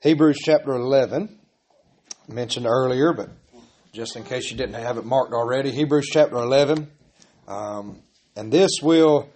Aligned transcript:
Hebrews 0.00 0.38
chapter 0.44 0.74
11, 0.74 1.40
mentioned 2.28 2.66
earlier, 2.66 3.12
but 3.12 3.30
just 3.92 4.14
in 4.14 4.22
case 4.22 4.48
you 4.48 4.56
didn't 4.56 4.76
have 4.76 4.96
it 4.96 5.04
marked 5.04 5.32
already, 5.32 5.72
Hebrews 5.72 6.06
chapter 6.12 6.36
11. 6.36 6.88
Um, 7.48 7.98
and 8.36 8.52
this 8.52 8.70
will, 8.80 9.28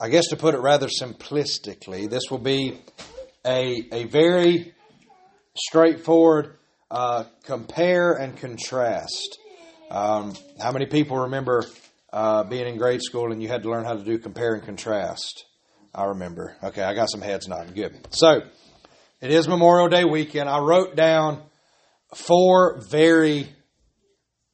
I 0.00 0.08
guess 0.08 0.26
to 0.30 0.36
put 0.36 0.56
it 0.56 0.58
rather 0.58 0.88
simplistically, 0.88 2.10
this 2.10 2.24
will 2.32 2.38
be 2.38 2.80
a, 3.46 3.86
a 3.92 4.04
very 4.06 4.74
straightforward 5.56 6.56
uh, 6.90 7.26
compare 7.44 8.14
and 8.14 8.36
contrast. 8.36 9.38
Um, 9.88 10.34
how 10.60 10.72
many 10.72 10.86
people 10.86 11.16
remember 11.18 11.64
uh, 12.12 12.42
being 12.42 12.66
in 12.66 12.76
grade 12.76 13.02
school 13.02 13.30
and 13.30 13.40
you 13.40 13.46
had 13.46 13.62
to 13.62 13.70
learn 13.70 13.84
how 13.84 13.94
to 13.94 14.02
do 14.02 14.18
compare 14.18 14.54
and 14.54 14.64
contrast? 14.64 15.44
I 15.94 16.04
remember. 16.04 16.56
Okay, 16.62 16.82
I 16.82 16.94
got 16.94 17.10
some 17.10 17.20
heads 17.20 17.48
nodding. 17.48 17.74
Good. 17.74 18.06
So, 18.10 18.42
it 19.20 19.30
is 19.30 19.46
Memorial 19.46 19.88
Day 19.88 20.04
weekend. 20.04 20.48
I 20.48 20.58
wrote 20.58 20.96
down 20.96 21.42
four 22.14 22.80
very 22.90 23.46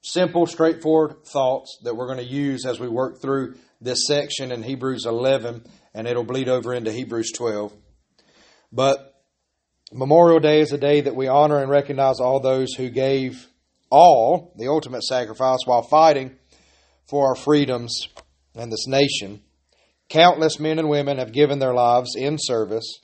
simple, 0.03 0.47
straightforward 0.47 1.25
thoughts 1.25 1.79
that 1.85 1.95
we're 1.95 2.07
going 2.07 2.19
to 2.19 2.25
use 2.25 2.67
as 2.67 2.81
we 2.81 2.89
work 2.89 3.23
through 3.23 3.55
this 3.81 4.07
section 4.07 4.51
in 4.51 4.65
Hebrews 4.65 5.07
11, 5.07 5.65
and 5.95 6.09
it'll 6.09 6.25
bleed 6.25 6.49
over 6.49 6.75
into 6.75 6.93
Hebrews 6.93 7.31
12. 7.37 7.73
But 8.73 9.15
Memorial 9.93 10.41
Day 10.41 10.61
is 10.61 10.73
a 10.73 10.79
day 10.79 11.03
that 11.03 11.15
we 11.15 11.29
honor 11.29 11.63
and 11.63 11.71
recognize 11.71 12.19
all 12.21 12.41
those 12.41 12.75
who 12.75 12.91
gave 12.91 13.47
all, 13.91 14.53
the 14.59 14.69
ultimate 14.69 15.05
sacrifice, 15.05 15.61
while 15.65 15.83
fighting 15.83 16.37
for 17.09 17.29
our 17.29 17.37
freedoms 17.37 18.09
and 18.55 18.73
this 18.73 18.87
nation. 18.89 19.43
Countless 20.09 20.59
men 20.59 20.79
and 20.79 20.89
women 20.89 21.19
have 21.19 21.33
given 21.33 21.59
their 21.59 21.75
lives 21.75 22.15
in 22.17 22.37
service. 22.39 23.01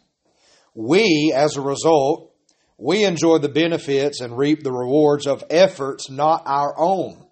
We, 0.75 1.33
as 1.35 1.57
a 1.57 1.61
result, 1.61 2.33
we 2.79 3.05
enjoy 3.05 3.39
the 3.39 3.49
benefits 3.49 4.21
and 4.21 4.37
reap 4.37 4.63
the 4.63 4.73
rewards 4.73 5.27
of 5.27 5.45
efforts 5.51 6.11
not 6.11 6.43
our 6.47 6.75
own. 6.77 7.27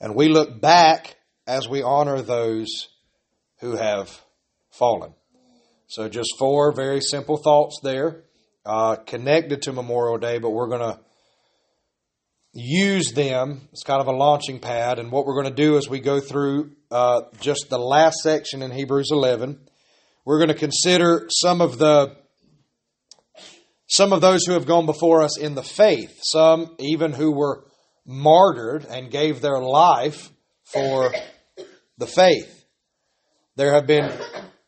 And 0.00 0.14
we 0.14 0.28
look 0.28 0.60
back 0.60 1.16
as 1.46 1.68
we 1.68 1.82
honor 1.82 2.20
those 2.20 2.88
who 3.60 3.76
have 3.76 4.20
fallen. 4.70 5.14
So, 5.86 6.08
just 6.08 6.34
four 6.38 6.72
very 6.72 7.00
simple 7.00 7.36
thoughts 7.36 7.78
there, 7.82 8.24
uh, 8.66 8.96
connected 8.96 9.62
to 9.62 9.72
Memorial 9.72 10.18
Day, 10.18 10.38
but 10.38 10.50
we're 10.50 10.68
going 10.68 10.80
to 10.80 11.00
use 12.54 13.12
them. 13.12 13.68
It's 13.72 13.82
kind 13.82 14.00
of 14.00 14.06
a 14.06 14.12
launching 14.12 14.60
pad. 14.60 14.98
And 14.98 15.10
what 15.10 15.26
we're 15.26 15.34
going 15.34 15.54
to 15.54 15.62
do 15.62 15.76
as 15.76 15.88
we 15.88 16.00
go 16.00 16.20
through 16.20 16.72
uh, 16.90 17.22
just 17.40 17.68
the 17.68 17.78
last 17.78 18.18
section 18.22 18.62
in 18.62 18.70
Hebrews 18.70 19.08
11, 19.10 19.58
we're 20.24 20.38
going 20.38 20.48
to 20.48 20.54
consider 20.54 21.26
some 21.30 21.60
of 21.60 21.78
the 21.78 22.16
some 23.86 24.14
of 24.14 24.22
those 24.22 24.46
who 24.46 24.54
have 24.54 24.66
gone 24.66 24.86
before 24.86 25.22
us 25.22 25.38
in 25.38 25.54
the 25.54 25.62
faith, 25.62 26.18
some 26.22 26.74
even 26.78 27.12
who 27.12 27.32
were 27.32 27.66
martyred 28.06 28.86
and 28.86 29.10
gave 29.10 29.40
their 29.40 29.60
life 29.60 30.30
for 30.64 31.12
the 31.98 32.06
faith. 32.06 32.64
There 33.56 33.74
have 33.74 33.86
been 33.86 34.10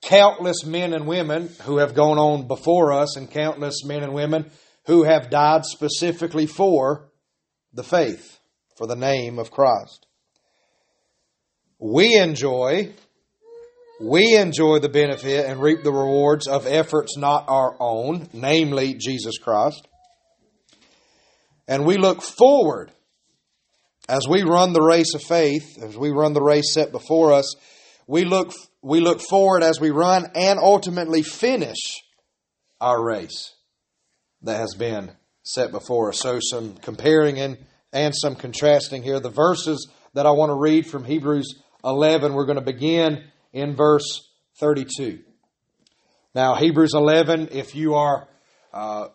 countless 0.02 0.64
men 0.64 0.92
and 0.92 1.06
women 1.06 1.48
who 1.62 1.78
have 1.78 1.94
gone 1.94 2.18
on 2.18 2.46
before 2.46 2.92
us, 2.92 3.16
and 3.16 3.30
countless 3.30 3.84
men 3.84 4.02
and 4.02 4.12
women 4.12 4.50
who 4.84 5.04
have 5.04 5.30
died 5.30 5.64
specifically 5.64 6.46
for 6.46 7.10
the 7.76 7.84
faith, 7.84 8.38
for 8.76 8.86
the 8.86 8.96
name 8.96 9.38
of 9.38 9.50
Christ. 9.50 10.06
We 11.78 12.16
enjoy 12.18 12.94
we 14.00 14.36
enjoy 14.36 14.78
the 14.80 14.90
benefit 14.90 15.46
and 15.46 15.60
reap 15.60 15.82
the 15.82 15.92
rewards 15.92 16.46
of 16.46 16.66
efforts 16.66 17.16
not 17.16 17.46
our 17.48 17.76
own, 17.80 18.28
namely 18.32 18.94
Jesus 18.94 19.38
Christ. 19.38 19.88
And 21.66 21.86
we 21.86 21.96
look 21.96 22.20
forward 22.20 22.92
as 24.08 24.28
we 24.28 24.42
run 24.42 24.72
the 24.72 24.82
race 24.82 25.14
of 25.14 25.22
faith, 25.22 25.82
as 25.82 25.96
we 25.96 26.10
run 26.10 26.34
the 26.34 26.42
race 26.42 26.72
set 26.72 26.92
before 26.92 27.32
us, 27.32 27.54
we 28.06 28.24
look, 28.24 28.52
we 28.82 29.00
look 29.00 29.20
forward 29.20 29.62
as 29.62 29.80
we 29.80 29.90
run 29.90 30.30
and 30.34 30.58
ultimately 30.58 31.22
finish 31.22 32.02
our 32.80 33.02
race 33.02 33.54
that 34.42 34.60
has 34.60 34.74
been 34.74 35.10
set 35.46 35.70
before 35.70 36.08
us. 36.08 36.18
So, 36.20 36.40
some 36.40 36.74
comparing 36.74 37.38
and, 37.38 37.56
and 37.92 38.12
some 38.14 38.34
contrasting 38.34 39.02
here. 39.02 39.20
The 39.20 39.30
verses 39.30 39.88
that 40.14 40.26
I 40.26 40.32
want 40.32 40.50
to 40.50 40.54
read 40.54 40.86
from 40.86 41.04
Hebrews 41.04 41.62
11, 41.84 42.34
we're 42.34 42.46
going 42.46 42.58
to 42.58 42.64
begin 42.64 43.24
in 43.52 43.76
verse 43.76 44.28
32. 44.58 45.20
Now, 46.34 46.56
Hebrews 46.56 46.94
11, 46.94 47.50
if 47.52 47.74
you 47.76 47.94
are, 47.94 48.28
uh, 48.72 49.08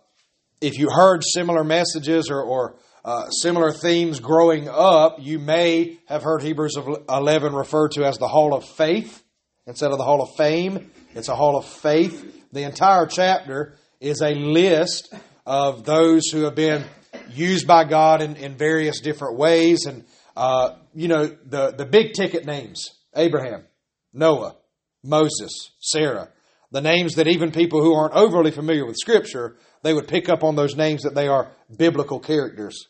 if 0.61 0.79
you 0.79 0.89
heard 0.89 1.21
similar 1.23 1.63
messages 1.63 2.29
or, 2.29 2.41
or 2.41 2.77
uh, 3.03 3.29
similar 3.29 3.71
themes 3.71 4.19
growing 4.19 4.69
up, 4.69 5.17
you 5.19 5.37
may 5.37 5.99
have 6.07 6.23
heard 6.23 6.41
Hebrews 6.41 6.77
11 7.09 7.53
referred 7.53 7.91
to 7.91 8.05
as 8.05 8.17
the 8.17 8.27
Hall 8.27 8.53
of 8.53 8.63
Faith 8.63 9.21
instead 9.67 9.91
of 9.91 9.97
the 9.97 10.03
Hall 10.03 10.21
of 10.21 10.29
Fame. 10.37 10.91
It's 11.13 11.27
a 11.27 11.35
Hall 11.35 11.57
of 11.57 11.65
Faith. 11.65 12.47
The 12.53 12.63
entire 12.63 13.05
chapter 13.05 13.75
is 13.99 14.21
a 14.21 14.33
list 14.33 15.13
of 15.45 15.83
those 15.83 16.27
who 16.31 16.43
have 16.43 16.55
been 16.55 16.85
used 17.29 17.67
by 17.67 17.83
God 17.83 18.21
in, 18.21 18.35
in 18.35 18.57
various 18.57 18.99
different 18.99 19.37
ways. 19.37 19.85
And, 19.85 20.05
uh, 20.35 20.75
you 20.93 21.07
know, 21.07 21.27
the, 21.27 21.71
the 21.71 21.85
big 21.85 22.13
ticket 22.13 22.45
names 22.45 22.89
Abraham, 23.15 23.65
Noah, 24.13 24.55
Moses, 25.03 25.71
Sarah, 25.79 26.29
the 26.71 26.81
names 26.81 27.15
that 27.15 27.27
even 27.27 27.51
people 27.51 27.81
who 27.81 27.93
aren't 27.93 28.13
overly 28.13 28.51
familiar 28.51 28.85
with 28.85 28.95
Scripture, 28.97 29.57
they 29.83 29.93
would 29.93 30.07
pick 30.07 30.29
up 30.29 30.43
on 30.43 30.55
those 30.55 30.75
names 30.75 31.03
that 31.03 31.15
they 31.15 31.27
are 31.27 31.51
biblical 31.75 32.19
characters. 32.19 32.87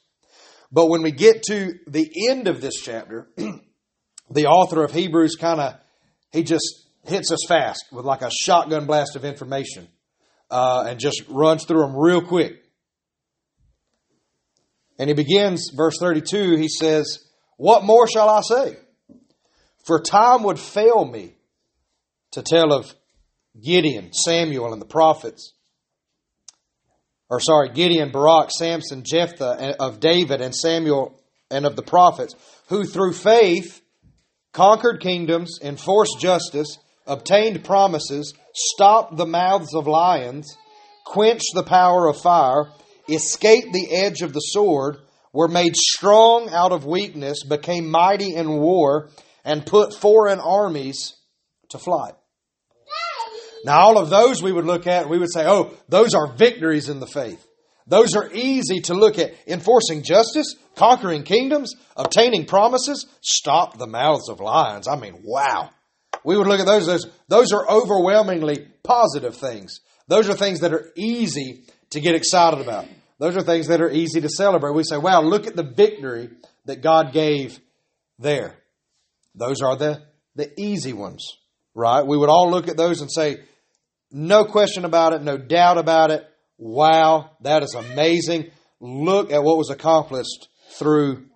But 0.72 0.88
when 0.88 1.01
we 1.01 1.11
get 1.11 1.44
to 1.44 1.73
the 1.88 2.09
end 2.29 2.47
of 2.47 2.61
this 2.61 2.75
chapter, 2.75 3.28
the 4.29 4.45
author 4.45 4.84
of 4.84 4.91
Hebrews 4.91 5.35
kind 5.35 5.59
of, 5.59 5.75
he 6.31 6.44
just 6.44 6.85
hits 7.03 7.31
us 7.31 7.40
fast 7.47 7.85
with 7.91 8.06
like 8.06 8.22
a 8.22 8.29
shotgun 8.31 8.85
blast 8.85 9.16
of 9.16 9.25
information 9.25 9.88
uh, 10.51 10.85
and 10.88 11.00
just 11.00 11.23
runs 11.29 11.66
through 11.66 11.81
them 11.81 11.95
real 11.95 12.22
quick. 12.22 12.62
And 15.00 15.09
he 15.09 15.16
begins, 15.16 15.72
verse 15.73 15.97
32, 16.00 16.57
he 16.57 16.67
says, 16.67 17.19
What 17.57 17.84
more 17.84 18.07
shall 18.07 18.29
I 18.29 18.41
say? 18.41 18.78
For 19.85 20.00
time 20.00 20.44
would 20.44 20.59
fail 20.59 21.06
me 21.06 21.34
to 22.31 22.44
tell 22.44 22.72
of 22.72 22.94
Gideon, 23.59 24.13
Samuel, 24.13 24.73
and 24.73 24.81
the 24.81 24.85
prophets. 24.85 25.53
Or, 27.29 27.40
sorry, 27.40 27.69
Gideon, 27.69 28.11
Barak, 28.11 28.51
Samson, 28.51 29.03
Jephthah, 29.03 29.78
of 29.79 30.00
David, 30.00 30.41
and 30.41 30.53
Samuel, 30.53 31.19
and 31.50 31.66
of 31.66 31.75
the 31.75 31.81
prophets, 31.81 32.35
who 32.67 32.84
through 32.85 33.13
faith 33.13 33.81
conquered 34.53 35.01
kingdoms, 35.01 35.57
enforced 35.61 36.19
justice, 36.19 36.78
obtained 37.06 37.63
promises, 37.63 38.34
stopped 38.53 39.17
the 39.17 39.25
mouths 39.25 39.73
of 39.73 39.88
lions, 39.88 40.57
quenched 41.06 41.51
the 41.53 41.63
power 41.63 42.07
of 42.07 42.22
fire, 42.22 42.72
escaped 43.09 43.73
the 43.73 43.91
edge 43.91 44.22
of 44.22 44.34
the 44.34 44.39
sword, 44.39 44.97
were 45.34 45.47
made 45.47 45.75
strong 45.75 46.50
out 46.50 46.72
of 46.72 46.85
weakness, 46.85 47.44
became 47.44 47.90
mighty 47.90 48.35
in 48.35 48.57
war, 48.57 49.09
and 49.44 49.66
put 49.66 49.94
foreign 49.94 50.40
armies 50.40 51.13
to 51.69 51.78
flight. 51.78 52.13
Now, 53.63 53.81
all 53.81 53.97
of 53.97 54.09
those 54.09 54.41
we 54.41 54.51
would 54.51 54.66
look 54.66 54.88
at, 54.88 55.09
we 55.09 55.19
would 55.19 55.31
say, 55.31 55.45
oh, 55.45 55.73
those 55.88 56.13
are 56.13 56.34
victories 56.34 56.90
in 56.90 57.00
the 57.00 57.07
faith. 57.07 57.45
Those 57.88 58.16
are 58.16 58.31
easy 58.31 58.79
to 58.81 58.94
look 58.94 59.19
at. 59.19 59.34
Enforcing 59.47 60.03
justice, 60.03 60.56
conquering 60.75 61.23
kingdoms, 61.23 61.75
obtaining 61.95 62.45
promises, 62.45 63.06
stop 63.22 63.78
the 63.78 63.88
mouths 63.88 64.29
of 64.29 64.40
lions. 64.40 64.88
I 64.88 64.95
mean, 64.95 65.22
wow. 65.23 65.72
We 66.24 66.38
would 66.38 66.48
look 66.48 66.59
at 66.59 66.66
those, 66.66 66.86
those, 66.86 67.08
those 67.28 67.52
are 67.52 67.68
overwhelmingly 67.70 68.68
positive 68.84 69.36
things. 69.36 69.80
Those 70.08 70.29
are 70.29 70.34
things 70.35 70.59
that 70.59 70.73
are 70.73 70.91
easy 70.96 71.64
to 71.91 72.00
get 72.00 72.16
excited 72.16 72.59
about. 72.62 72.85
Those 73.20 73.38
are 73.38 73.41
things 73.41 73.68
that 73.68 73.82
are 73.82 73.90
easy 73.90 74.22
to 74.22 74.29
celebrate. 74.29 74.73
We 74.73 74.84
say, 74.84 74.97
wow, 74.97 75.22
look 75.22 75.47
at 75.47 75.56
the 75.56 75.64
victory 75.64 76.29
that 76.66 76.82
God 76.82 77.14
gave 77.14 77.59
there. 78.20 78.56
Those 79.35 79.62
are 79.62 79.76
the, 79.76 80.02
the 80.35 80.52
easy 80.59 80.94
ones, 80.94 81.26
right? 81.73 82.06
We 82.06 82.18
would 82.18 82.29
all 82.29 82.50
look 82.50 82.67
at 82.67 82.78
those 82.78 83.02
and 83.02 83.12
say, 83.12 83.38
no 84.12 84.46
question 84.46 84.85
about 84.85 85.14
it, 85.14 85.22
no 85.22 85.38
doubt 85.38 85.78
about 85.78 86.12
it. 86.12 86.28
Wow, 86.58 87.32
that 87.41 87.64
is 87.64 87.76
amazing. 87.76 88.52
Look 88.79 89.32
at 89.32 89.44
what 89.44 89.58
was 89.58 89.70
accomplished 89.70 90.50
through 90.74 91.28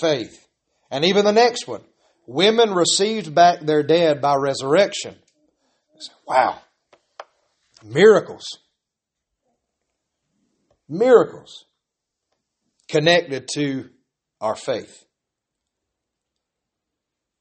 faith. 0.00 0.46
And 0.90 1.04
even 1.04 1.24
the 1.24 1.32
next 1.32 1.66
one 1.66 1.82
women 2.26 2.72
received 2.74 3.34
back 3.34 3.60
their 3.60 3.82
dead 3.82 4.20
by 4.20 4.36
resurrection. 4.36 5.16
Wow, 6.26 6.58
miracles. 7.84 8.44
Miracles 10.88 11.64
connected 12.88 13.48
to 13.54 13.88
our 14.40 14.54
faith. 14.54 15.04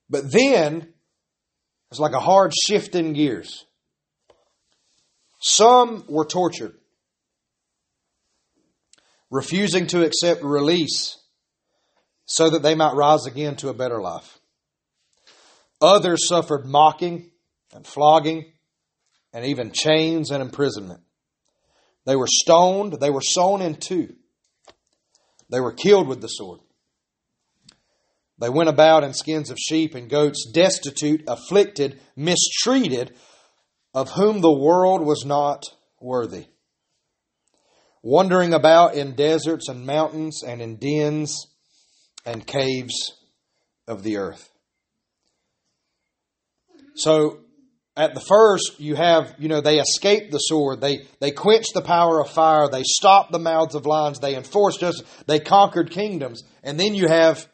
But 0.09 0.31
then, 0.31 0.94
it's 1.91 2.00
like 2.00 2.13
a 2.13 2.19
hard 2.19 2.53
shift 2.53 2.95
in 2.95 3.13
gears. 3.13 3.65
Some 5.41 6.06
were 6.07 6.25
tortured, 6.25 6.75
refusing 9.29 9.88
to 9.88 10.06
accept 10.06 10.44
release 10.44 11.18
so 12.25 12.50
that 12.50 12.63
they 12.63 12.75
might 12.75 12.95
rise 12.95 13.25
again 13.25 13.56
to 13.57 13.69
a 13.69 13.74
better 13.74 14.01
life. 14.01 14.39
Others 15.83 16.30
suffered 16.30 16.65
mocking 16.65 17.30
and 17.75 17.85
flogging 17.85 18.45
and 19.33 19.45
even 19.45 19.74
chains 19.74 20.31
and 20.31 20.41
imprisonment. 20.41 21.01
They 22.06 22.15
were 22.15 22.27
stoned, 22.27 22.94
they 23.01 23.09
were 23.09 23.21
sawn 23.21 23.62
in 23.62 23.75
two. 23.75 24.15
They 25.50 25.59
were 25.59 25.74
killed 25.74 26.07
with 26.07 26.21
the 26.21 26.30
sword. 26.30 26.62
They 28.39 28.50
went 28.50 28.69
about 28.69 29.03
in 29.03 29.13
skins 29.13 29.50
of 29.50 29.59
sheep 29.59 29.94
and 29.94 30.09
goats, 30.09 30.50
destitute, 30.53 31.25
afflicted, 31.27 32.00
mistreated, 32.15 33.13
of 33.94 34.12
whom 34.12 34.39
the 34.39 34.57
world 34.57 35.01
was 35.06 35.25
not 35.25 35.65
worthy. 36.00 36.45
Wandering 38.01 38.53
about 38.53 38.95
in 38.95 39.15
deserts 39.15 39.68
and 39.68 39.86
mountains 39.86 40.44
and 40.45 40.62
in 40.62 40.77
dens 40.77 41.45
and 42.25 42.47
caves 42.47 43.13
of 43.86 44.03
the 44.03 44.15
earth. 44.15 44.52
So, 46.95 47.40
at 47.95 48.16
the 48.16 48.22
first, 48.22 48.80
you 48.80 48.95
have, 48.95 49.36
you 49.38 49.48
know, 49.48 49.62
they 49.62 49.80
escaped 49.80 50.31
the 50.31 50.40
sword. 50.40 50.81
They, 50.81 51.06
they 51.19 51.31
quenched 51.31 51.74
the 51.75 51.81
power 51.81 52.19
of 52.19 52.30
fire. 52.30 52.68
They 52.68 52.84
stopped 52.84 53.31
the 53.31 53.40
mouths 53.40 53.75
of 53.75 53.86
lions. 53.86 54.19
They 54.19 54.36
enforced 54.36 54.80
justice. 54.80 55.07
They 55.28 55.40
conquered 55.40 55.92
kingdoms. 55.92 56.44
And 56.63 56.80
then 56.80 56.95
you 56.95 57.07
have 57.07 57.48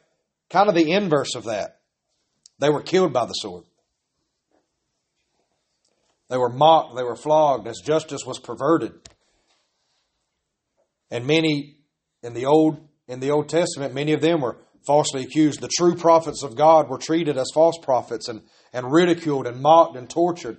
kind 0.49 0.69
of 0.69 0.75
the 0.75 0.91
inverse 0.91 1.35
of 1.35 1.45
that. 1.45 1.79
They 2.59 2.69
were 2.69 2.81
killed 2.81 3.11
by 3.11 3.25
the 3.25 3.33
sword. 3.33 3.65
They 6.29 6.37
were 6.37 6.49
mocked. 6.49 6.95
They 6.95 7.03
were 7.03 7.17
flogged 7.17 7.67
as 7.67 7.81
justice 7.83 8.25
was 8.25 8.39
perverted. 8.39 8.93
And 11.11 11.27
many 11.27 11.79
in 12.23 12.33
the 12.33 12.45
Old, 12.45 12.79
in 13.07 13.19
the 13.19 13.31
Old 13.31 13.49
Testament, 13.49 13.93
many 13.93 14.13
of 14.13 14.21
them 14.21 14.39
were 14.39 14.57
falsely 14.85 15.23
accused. 15.23 15.59
The 15.59 15.69
true 15.77 15.95
prophets 15.95 16.43
of 16.43 16.55
God 16.55 16.87
were 16.87 16.97
treated 16.97 17.37
as 17.37 17.47
false 17.53 17.77
prophets 17.81 18.29
and, 18.29 18.41
and 18.73 18.91
ridiculed 18.91 19.47
and 19.47 19.61
mocked 19.61 19.95
and 19.97 20.09
tortured. 20.09 20.57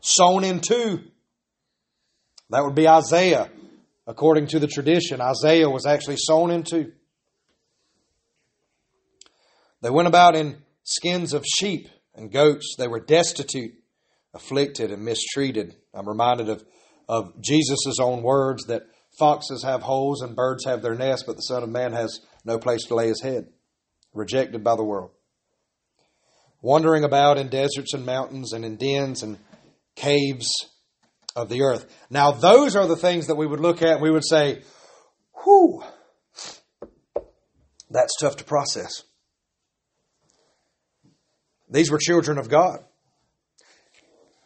Sown 0.00 0.44
in 0.44 0.60
two. 0.60 1.04
That 2.50 2.64
would 2.64 2.74
be 2.74 2.88
Isaiah. 2.88 3.50
According 4.06 4.46
to 4.48 4.58
the 4.58 4.66
tradition, 4.66 5.20
Isaiah 5.20 5.68
was 5.68 5.84
actually 5.84 6.16
sown 6.16 6.50
in 6.50 6.62
two. 6.62 6.92
They 9.82 9.90
went 9.90 10.08
about 10.08 10.34
in 10.34 10.62
skins 10.82 11.34
of 11.34 11.44
sheep 11.44 11.88
and 12.14 12.32
goats. 12.32 12.74
They 12.78 12.88
were 12.88 13.00
destitute, 13.00 13.74
afflicted, 14.34 14.90
and 14.90 15.04
mistreated. 15.04 15.76
I'm 15.94 16.08
reminded 16.08 16.48
of, 16.48 16.64
of 17.08 17.40
Jesus' 17.42 17.98
own 18.00 18.22
words 18.22 18.64
that 18.66 18.82
foxes 19.18 19.62
have 19.62 19.82
holes 19.82 20.22
and 20.22 20.34
birds 20.34 20.64
have 20.64 20.80
their 20.82 20.94
nests, 20.94 21.24
but 21.26 21.36
the 21.36 21.42
Son 21.42 21.62
of 21.62 21.68
Man 21.68 21.92
has 21.92 22.20
no 22.44 22.58
place 22.58 22.84
to 22.86 22.94
lay 22.94 23.08
his 23.08 23.22
head, 23.22 23.48
rejected 24.14 24.64
by 24.64 24.74
the 24.74 24.84
world. 24.84 25.10
Wandering 26.60 27.04
about 27.04 27.38
in 27.38 27.48
deserts 27.48 27.94
and 27.94 28.04
mountains 28.04 28.52
and 28.52 28.64
in 28.64 28.76
dens 28.76 29.22
and 29.22 29.38
caves 29.94 30.48
of 31.36 31.48
the 31.48 31.62
earth. 31.62 31.86
Now, 32.10 32.32
those 32.32 32.74
are 32.74 32.86
the 32.86 32.96
things 32.96 33.28
that 33.28 33.36
we 33.36 33.46
would 33.46 33.60
look 33.60 33.80
at 33.82 33.94
and 33.94 34.02
we 34.02 34.10
would 34.10 34.26
say, 34.26 34.62
whew, 35.44 35.82
that's 37.90 38.16
tough 38.20 38.36
to 38.36 38.44
process. 38.44 39.02
These 41.70 41.90
were 41.90 41.98
children 41.98 42.38
of 42.38 42.48
God. 42.48 42.80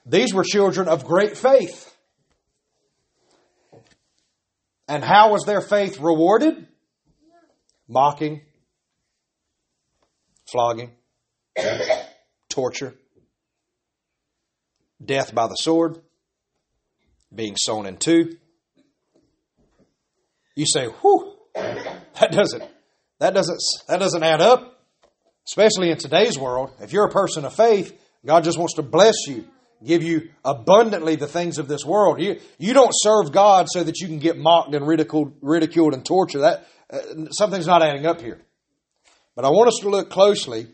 These 0.04 0.34
were 0.34 0.44
children 0.44 0.88
of 0.88 1.04
great 1.04 1.36
faith. 1.36 1.88
And 4.88 5.04
how 5.04 5.32
was 5.32 5.44
their 5.44 5.60
faith 5.60 6.00
rewarded? 6.00 6.66
Mocking, 7.88 8.42
flogging, 10.50 10.92
torture, 12.52 12.94
death 15.04 15.34
by 15.34 15.46
the 15.46 15.54
sword, 15.54 15.98
being 17.34 17.56
sown 17.56 17.86
in 17.86 17.96
two. 17.96 18.36
You 20.54 20.66
say, 20.66 20.86
whew, 20.86 21.32
that 21.54 22.30
doesn't, 22.30 22.62
that 23.18 23.34
doesn't, 23.34 23.60
that 23.88 23.98
doesn't 23.98 24.22
add 24.22 24.40
up. 24.40 24.68
Especially 25.48 25.90
in 25.90 25.98
today's 25.98 26.38
world, 26.38 26.70
if 26.80 26.92
you're 26.92 27.06
a 27.06 27.10
person 27.10 27.44
of 27.44 27.52
faith, 27.52 27.98
God 28.24 28.44
just 28.44 28.58
wants 28.58 28.74
to 28.74 28.82
bless 28.82 29.14
you, 29.26 29.44
give 29.84 30.04
you 30.04 30.28
abundantly 30.44 31.16
the 31.16 31.26
things 31.26 31.58
of 31.58 31.66
this 31.66 31.84
world. 31.84 32.20
You, 32.20 32.38
you 32.58 32.74
don't 32.74 32.92
serve 32.92 33.32
God 33.32 33.66
so 33.68 33.82
that 33.82 33.98
you 33.98 34.06
can 34.06 34.20
get 34.20 34.38
mocked 34.38 34.72
and 34.72 34.86
ridiculed, 34.86 35.34
ridiculed 35.40 35.94
and 35.94 36.04
tortured. 36.04 36.40
That, 36.40 36.68
uh, 36.92 37.30
something's 37.32 37.66
not 37.66 37.82
adding 37.82 38.06
up 38.06 38.20
here. 38.20 38.40
But 39.34 39.44
I 39.44 39.48
want 39.48 39.68
us 39.68 39.78
to 39.80 39.88
look 39.88 40.10
closely. 40.10 40.68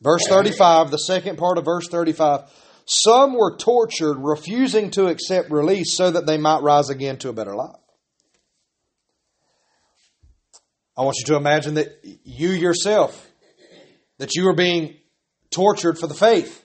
Verse 0.00 0.22
35, 0.28 0.90
the 0.90 0.98
second 0.98 1.38
part 1.38 1.58
of 1.58 1.64
verse 1.64 1.88
35. 1.88 2.42
Some 2.84 3.34
were 3.34 3.56
tortured, 3.56 4.18
refusing 4.18 4.90
to 4.92 5.06
accept 5.08 5.50
release 5.50 5.96
so 5.96 6.10
that 6.10 6.26
they 6.26 6.38
might 6.38 6.62
rise 6.62 6.90
again 6.90 7.16
to 7.18 7.28
a 7.30 7.32
better 7.32 7.56
life. 7.56 7.76
I 10.96 11.02
want 11.02 11.16
you 11.18 11.26
to 11.26 11.36
imagine 11.36 11.74
that 11.74 12.00
you 12.24 12.50
yourself, 12.50 13.26
that 14.18 14.34
you 14.34 14.48
are 14.48 14.54
being 14.54 14.96
tortured 15.50 15.98
for 15.98 16.06
the 16.06 16.14
faith. 16.14 16.62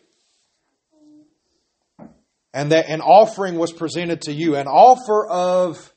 And 2.53 2.73
that 2.73 2.89
an 2.89 2.99
offering 3.01 3.55
was 3.57 3.71
presented 3.71 4.23
to 4.23 4.33
you, 4.33 4.57
an 4.57 4.67
offer 4.67 5.25
of 5.25 5.93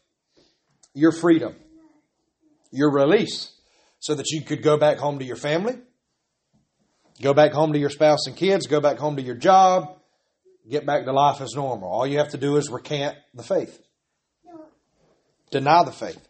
your 0.95 1.11
freedom, 1.11 1.57
your 2.71 2.93
release, 2.93 3.53
so 3.99 4.15
that 4.15 4.31
you 4.31 4.43
could 4.43 4.63
go 4.63 4.79
back 4.79 4.99
home 4.99 5.19
to 5.19 5.25
your 5.25 5.37
family, 5.37 5.75
go 7.23 7.35
back 7.35 7.53
home 7.53 7.73
to 7.73 7.79
your 7.79 7.91
spouse 7.91 8.27
and 8.27 8.37
kids, 8.37 8.67
go 8.67 8.81
back 8.81 8.99
home 8.99 9.17
to 9.17 9.23
your 9.23 9.35
job, 9.35 9.97
get 10.69 10.87
back 10.87 11.05
to 11.05 11.13
life 11.13 11.41
as 11.41 11.55
normal. 11.55 11.89
All 11.89 12.07
you 12.07 12.19
have 12.19 12.31
to 12.31 12.39
do 12.39 12.57
is 12.57 12.71
recant 12.71 13.17
the 13.35 13.43
faith, 13.43 13.81
deny 15.51 15.85
the 15.85 15.93
faith 15.93 16.21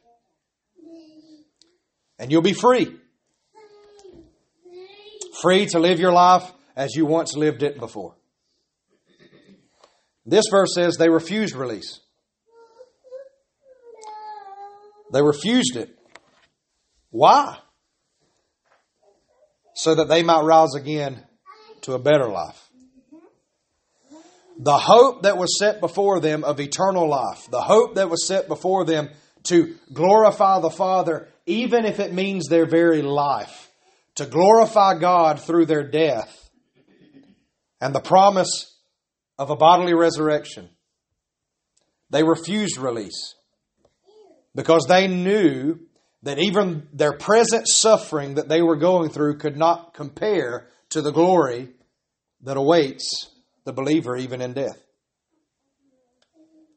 and 2.19 2.31
you'll 2.31 2.43
be 2.43 2.53
free. 2.53 2.95
Free 5.43 5.67
to 5.67 5.79
live 5.79 6.01
your 6.01 6.13
life 6.13 6.51
as 6.77 6.95
you 6.95 7.07
once 7.07 7.37
lived 7.37 7.63
it 7.63 7.79
before. 7.79 8.15
This 10.25 10.45
verse 10.51 10.75
says 10.75 10.97
they 10.97 11.11
refused 11.11 11.55
release. 11.55 12.01
They 15.13 15.23
refused 15.23 15.77
it. 15.77 15.99
Why? 17.11 17.59
So 19.75 19.95
that 19.95 20.09
they 20.09 20.23
might 20.23 20.43
rise 20.43 20.75
again 20.75 21.23
to 21.83 21.95
a 21.95 21.99
better 21.99 22.29
life. 22.29 22.61
The 24.59 24.79
hope 24.79 25.23
that 25.23 25.37
was 25.37 25.59
set 25.59 25.81
before 25.81 26.21
them 26.21 26.45
of 26.45 26.61
eternal 26.61 27.09
life, 27.09 27.51
the 27.51 27.61
hope 27.61 27.97
that 27.97 28.09
was 28.09 28.27
set 28.27 28.47
before 28.47 28.85
them 28.85 29.11
to 29.45 29.75
glorify 29.93 30.61
the 30.61 30.71
Father 30.71 31.29
even 31.47 31.85
if 31.85 32.01
it 32.01 32.13
means 32.13 32.49
their 32.49 32.67
very 32.67 33.03
life, 33.03 33.71
to 34.15 34.27
glorify 34.27 34.99
God 34.99 35.41
through 35.41 35.67
their 35.67 35.83
death 35.83 36.49
and 37.81 37.95
the 37.95 38.01
promise 38.01 38.79
of 39.39 39.51
a 39.51 39.57
bodily 39.57 39.95
resurrection. 39.95 40.71
They 42.11 42.23
refused 42.23 42.79
release 42.79 43.35
because 44.55 44.87
they 44.89 45.09
knew 45.09 45.81
that 46.25 46.39
even 46.39 46.89
their 46.93 47.13
present 47.13 47.69
suffering 47.69 48.35
that 48.35 48.49
they 48.49 48.63
were 48.63 48.77
going 48.77 49.11
through 49.11 49.37
could 49.37 49.57
not 49.57 49.93
compare 49.93 50.67
to 50.89 51.03
the 51.03 51.13
glory 51.13 51.69
that 52.43 52.57
awaits 52.57 53.31
the 53.65 53.73
believer 53.73 54.17
even 54.17 54.41
in 54.41 54.55
death. 54.55 54.83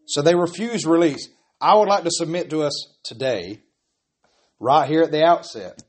So 0.05 0.21
they 0.21 0.35
refused 0.35 0.85
release. 0.85 1.29
I 1.61 1.75
would 1.75 1.87
like 1.87 2.03
to 2.03 2.11
submit 2.11 2.49
to 2.49 2.63
us 2.63 2.73
today 3.03 3.61
right 4.59 4.87
here 4.87 5.03
at 5.03 5.11
the 5.11 5.23
outset. 5.23 5.81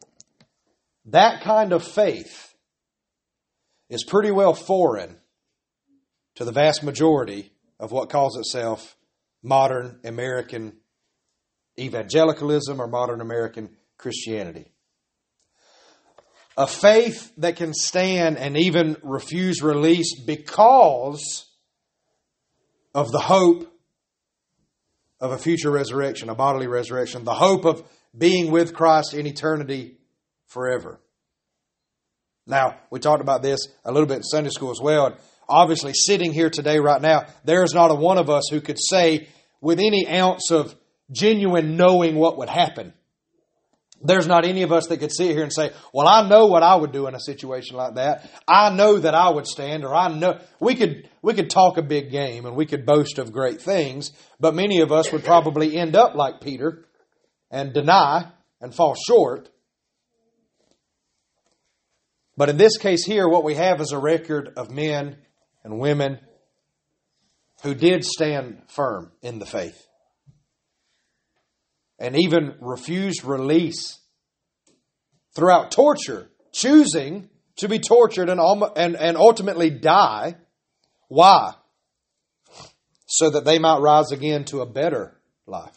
That 1.07 1.43
kind 1.43 1.73
of 1.73 1.83
faith 1.83 2.55
is 3.91 4.05
pretty 4.05 4.31
well 4.31 4.55
foreign 4.55 5.17
to 6.37 6.45
the 6.45 6.53
vast 6.53 6.85
majority 6.85 7.51
of 7.81 7.91
what 7.91 8.11
calls 8.11 8.37
itself 8.37 8.97
modern 9.43 9.99
American 10.05 10.75
evangelicalism 11.79 12.81
or 12.81 12.87
modern 12.87 13.21
American 13.21 13.71
Christianity. 13.97 14.73
A 16.57 16.67
faith 16.67 17.33
that 17.39 17.57
can 17.57 17.73
stand 17.73 18.37
and 18.37 18.57
even 18.57 18.97
refuse 19.03 19.63
release 19.63 20.21
because 20.21 21.47
of 22.95 23.13
the 23.13 23.21
hope 23.21 23.73
of 25.21 25.33
a 25.33 25.39
future 25.39 25.71
resurrection, 25.71 26.29
a 26.29 26.35
bodily 26.35 26.67
resurrection, 26.67 27.25
the 27.25 27.35
hope 27.35 27.65
of 27.65 27.83
being 28.17 28.51
with 28.51 28.75
Christ 28.75 29.15
in 29.15 29.27
eternity 29.27 29.99
forever. 30.47 31.01
Now, 32.47 32.79
we 32.91 32.99
talked 32.99 33.21
about 33.21 33.43
this 33.43 33.61
a 33.85 33.93
little 33.93 34.07
bit 34.07 34.19
in 34.19 34.23
Sunday 34.23 34.51
school 34.51 34.71
as 34.71 34.81
well. 34.83 35.07
And 35.07 35.17
obviously 35.49 35.93
sitting 35.95 36.33
here 36.33 36.51
today, 36.51 36.79
right 36.79 37.01
now, 37.01 37.27
there 37.45 37.63
is 37.63 37.75
not 37.75 37.91
a 37.91 37.95
one 37.95 38.19
of 38.19 38.31
us 38.31 38.45
who 38.51 38.61
could 38.61 38.79
say 38.79 39.29
with 39.61 39.79
any 39.79 40.09
ounce 40.09 40.51
of 40.51 40.75
genuine 41.11 41.77
knowing 41.77 42.17
what 42.17 42.39
would 42.39 42.49
happen. 42.49 42.93
There's 44.01 44.29
not 44.29 44.45
any 44.45 44.63
of 44.63 44.71
us 44.71 44.87
that 44.87 44.99
could 44.99 45.13
sit 45.13 45.33
here 45.33 45.43
and 45.43 45.53
say, 45.53 45.73
well, 45.93 46.07
I 46.07 46.29
know 46.29 46.47
what 46.47 46.63
I 46.63 46.77
would 46.77 46.93
do 46.93 47.09
in 47.09 47.17
a 47.17 47.21
situation 47.21 47.77
like 47.77 47.97
that. 47.97 48.31
I 48.47 48.71
know 48.71 48.99
that 48.99 49.15
I 49.15 49.29
would 49.29 49.47
stand 49.47 49.85
or 49.85 49.93
I 49.93 50.09
know 50.09 50.39
we 50.61 50.77
could, 50.77 51.09
we 51.21 51.35
could 51.35 51.51
talk 51.51 51.79
a 51.79 51.83
big 51.83 52.13
game 52.13 52.47
and 52.47 52.55
we 52.55 52.65
could 52.65 52.87
boast 52.87 53.19
of 53.19 53.33
great 53.33 53.61
things, 53.61 54.13
but 54.39 54.55
many 54.55 54.83
of 54.83 54.93
us 54.93 55.11
would 55.11 55.25
probably 55.25 55.77
end 55.77 55.97
up 55.97 56.15
like 56.15 56.41
Peter 56.41 56.85
and 57.51 57.73
deny 57.73 58.31
and 58.61 58.73
fall 58.73 58.95
short. 58.95 59.49
But 62.37 62.51
in 62.51 62.57
this 62.57 62.77
case 62.77 63.05
here, 63.05 63.29
what 63.29 63.43
we 63.43 63.55
have 63.55 63.81
is 63.81 63.91
a 63.91 63.99
record 63.99 64.53
of 64.57 64.71
men 64.71 65.17
and 65.65 65.81
women 65.81 66.21
who 67.65 67.75
did 67.75 68.05
stand 68.05 68.63
firm 68.69 69.11
in 69.23 69.41
the 69.41 69.47
faith 69.47 69.88
and 71.99 72.17
even 72.17 72.55
refused 72.61 73.25
release 73.25 73.99
throughout 75.35 75.71
torture, 75.71 76.31
choosing 76.53 77.29
to 77.57 77.69
be 77.69 77.79
tortured 77.79 78.29
and, 78.29 78.41
and, 78.77 78.97
and 78.97 79.17
ultimately 79.17 79.71
die. 79.71 80.37
Why? 81.09 81.55
So 83.07 83.31
that 83.31 83.45
they 83.45 83.59
might 83.59 83.81
rise 83.81 84.13
again 84.13 84.45
to 84.47 84.61
a 84.61 84.67
better 84.67 85.19
life. 85.47 85.77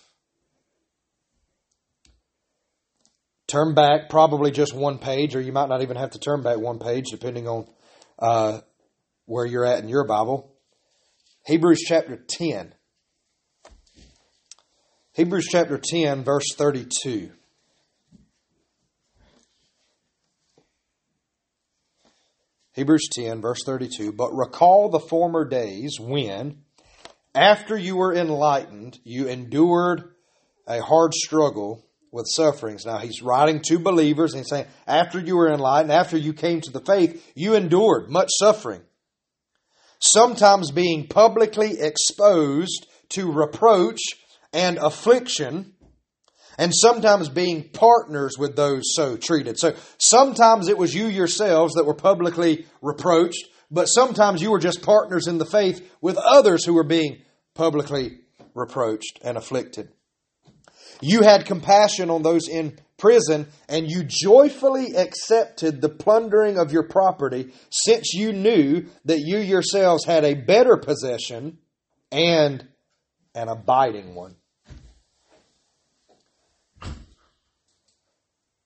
Turn 3.48 3.74
back 3.74 4.10
probably 4.10 4.52
just 4.52 4.74
one 4.74 4.98
page, 4.98 5.36
or 5.36 5.42
you 5.42 5.52
might 5.52 5.68
not 5.68 5.82
even 5.82 5.98
have 5.98 6.12
to 6.12 6.20
turn 6.20 6.42
back 6.42 6.58
one 6.58 6.80
page, 6.80 7.06
depending 7.12 7.48
on 7.48 7.68
uh, 8.18 8.60
where 9.26 9.46
you're 9.46 9.66
at 9.66 9.84
in 9.84 9.90
your 9.90 10.06
Bible. 10.06 10.56
Hebrews 11.46 11.84
chapter 11.86 12.16
10. 12.16 12.74
Hebrews 15.14 15.48
chapter 15.52 15.78
10, 15.78 16.24
verse 16.24 16.54
32. 16.56 17.32
Hebrews 22.74 23.10
10, 23.12 23.42
verse 23.42 23.60
32. 23.66 24.14
But 24.14 24.32
recall 24.32 24.88
the 24.88 25.02
former 25.02 25.44
days 25.44 25.98
when, 26.00 26.60
after 27.36 27.78
you 27.78 27.98
were 27.98 28.16
enlightened, 28.16 29.00
you 29.04 29.28
endured 29.28 30.14
a 30.66 30.82
hard 30.82 31.14
struggle 31.14 31.86
with 32.14 32.26
sufferings. 32.30 32.86
Now, 32.86 33.00
he's 33.00 33.22
writing 33.22 33.62
to 33.66 33.80
believers 33.80 34.34
and 34.34 34.48
saying, 34.48 34.68
after 34.88 35.20
you 35.20 35.36
were 35.36 35.52
enlightened, 35.52 35.92
after 35.92 36.16
you 36.16 36.32
came 36.32 36.62
to 36.62 36.72
the 36.72 36.80
faith, 36.80 37.30
you 37.36 37.56
endured 37.56 38.10
much 38.10 38.30
suffering. 38.40 38.82
Sometimes 40.00 40.72
being 40.72 41.08
publicly 41.08 41.82
exposed 41.82 42.88
to 43.10 43.30
reproach 43.30 44.00
and 44.54 44.78
affliction, 44.78 45.74
and 46.58 46.74
sometimes 46.76 47.30
being 47.30 47.70
partners 47.70 48.38
with 48.38 48.56
those 48.56 48.84
so 48.94 49.18
treated. 49.18 49.58
So 49.58 49.74
sometimes 49.98 50.68
it 50.68 50.78
was 50.78 50.94
you 50.94 51.08
yourselves 51.08 51.74
that 51.76 51.86
were 51.86 51.94
publicly 51.94 52.66
reproached, 52.82 53.48
but 53.70 53.86
sometimes 53.86 54.42
you 54.42 54.52
were 54.52 54.60
just 54.60 54.82
partners 54.82 55.28
in 55.28 55.38
the 55.38 55.46
faith 55.46 55.90
with 56.02 56.18
others 56.18 56.66
who 56.66 56.74
were 56.74 56.84
being 56.84 57.22
publicly 57.54 58.20
reproached 58.54 59.20
and 59.24 59.38
afflicted. 59.38 59.90
You 61.02 61.22
had 61.22 61.46
compassion 61.46 62.10
on 62.10 62.22
those 62.22 62.48
in 62.48 62.78
prison, 62.98 63.48
and 63.68 63.90
you 63.90 64.04
joyfully 64.06 64.96
accepted 64.96 65.82
the 65.82 65.90
plundering 65.90 66.60
of 66.60 66.72
your 66.72 66.84
property, 66.84 67.52
since 67.72 68.14
you 68.14 68.32
knew 68.32 68.86
that 69.06 69.20
you 69.20 69.40
yourselves 69.40 70.06
had 70.06 70.24
a 70.24 70.36
better 70.36 70.78
possession 70.78 71.58
and 72.12 72.68
an 73.34 73.48
abiding 73.48 74.14
one. 74.14 74.36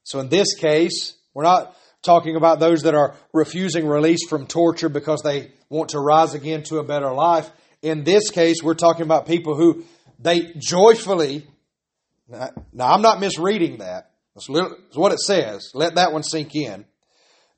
So 0.06 0.20
in 0.20 0.30
this 0.30 0.54
case, 0.54 1.16
we're 1.34 1.44
not 1.44 1.76
talking 2.04 2.36
about 2.36 2.60
those 2.60 2.84
that 2.84 2.94
are 2.94 3.16
refusing 3.34 3.88
release 3.88 4.26
from 4.30 4.46
torture 4.46 4.88
because 4.88 5.22
they 5.24 5.52
want 5.68 5.90
to 5.90 6.00
rise 6.00 6.36
again 6.36 6.62
to 6.64 6.78
a 6.78 6.84
better 6.84 7.12
life. 7.12 7.50
In 7.82 8.04
this 8.04 8.30
case, 8.30 8.64
we're 8.64 8.76
talking 8.76 9.02
about 9.02 9.26
people 9.26 9.56
who 9.56 9.84
they 10.20 10.54
joyfully. 10.58 11.48
Now, 12.30 12.94
I'm 12.94 13.02
not 13.02 13.20
misreading 13.20 13.80
that. 13.80 14.12
That's 14.36 14.48
what 14.48 15.12
it 15.12 15.20
says. 15.20 15.72
Let 15.74 15.96
that 15.96 16.14
one 16.14 16.24
sink 16.24 16.56
in. 16.56 16.86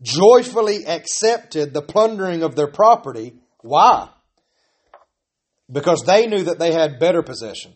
Joyfully 0.01 0.86
accepted 0.86 1.74
the 1.74 1.82
plundering 1.82 2.44
of 2.44 2.56
their 2.56 2.68
property. 2.68 3.34
Why? 3.60 4.10
Because 5.70 6.04
they 6.06 6.27
knew 6.27 6.44
that 6.44 6.60
they 6.60 6.72
had 6.72 7.00
better 7.00 7.22
possession, 7.24 7.74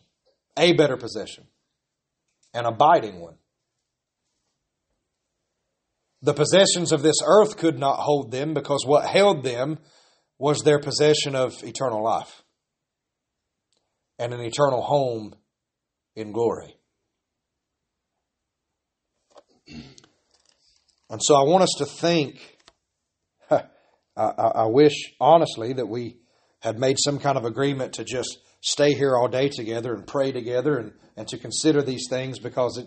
a 0.55 0.71
better 0.73 0.95
possession, 0.95 1.45
an 2.53 2.65
abiding 2.65 3.19
one. 3.19 3.35
The 6.21 6.33
possessions 6.33 6.91
of 6.91 7.01
this 7.01 7.17
earth 7.25 7.57
could 7.57 7.79
not 7.79 7.97
hold 7.97 8.31
them 8.31 8.53
because 8.53 8.83
what 8.85 9.05
held 9.05 9.43
them 9.43 9.79
was 10.37 10.59
their 10.59 10.79
possession 10.79 11.35
of 11.35 11.63
eternal 11.63 12.03
life 12.03 12.43
and 14.19 14.33
an 14.33 14.41
eternal 14.41 14.81
home 14.81 15.33
in 16.15 16.31
glory. 16.31 16.75
And 21.09 21.21
so 21.21 21.35
I 21.35 21.43
want 21.43 21.63
us 21.63 21.75
to 21.79 21.85
think. 21.85 22.57
I, 23.51 23.63
I, 24.17 24.65
wish, 24.65 25.13
honestly, 25.19 25.73
that 25.73 25.87
we 25.87 26.17
had 26.59 26.79
made 26.79 26.97
some 26.99 27.19
kind 27.19 27.37
of 27.37 27.45
agreement 27.45 27.93
to 27.93 28.03
just 28.03 28.39
stay 28.61 28.93
here 28.93 29.15
all 29.15 29.27
day 29.27 29.49
together 29.49 29.93
and 29.93 30.05
pray 30.05 30.31
together 30.31 30.77
and, 30.77 30.93
and 31.17 31.27
to 31.29 31.37
consider 31.37 31.81
these 31.81 32.07
things 32.09 32.39
because 32.39 32.77
it, 32.77 32.85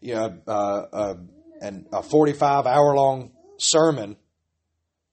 you 0.00 0.14
know, 0.14 0.38
uh, 0.46 0.82
uh, 0.92 1.14
and 1.60 1.86
a 1.92 2.02
45 2.02 2.66
hour 2.66 2.94
long 2.94 3.32
sermon 3.58 4.16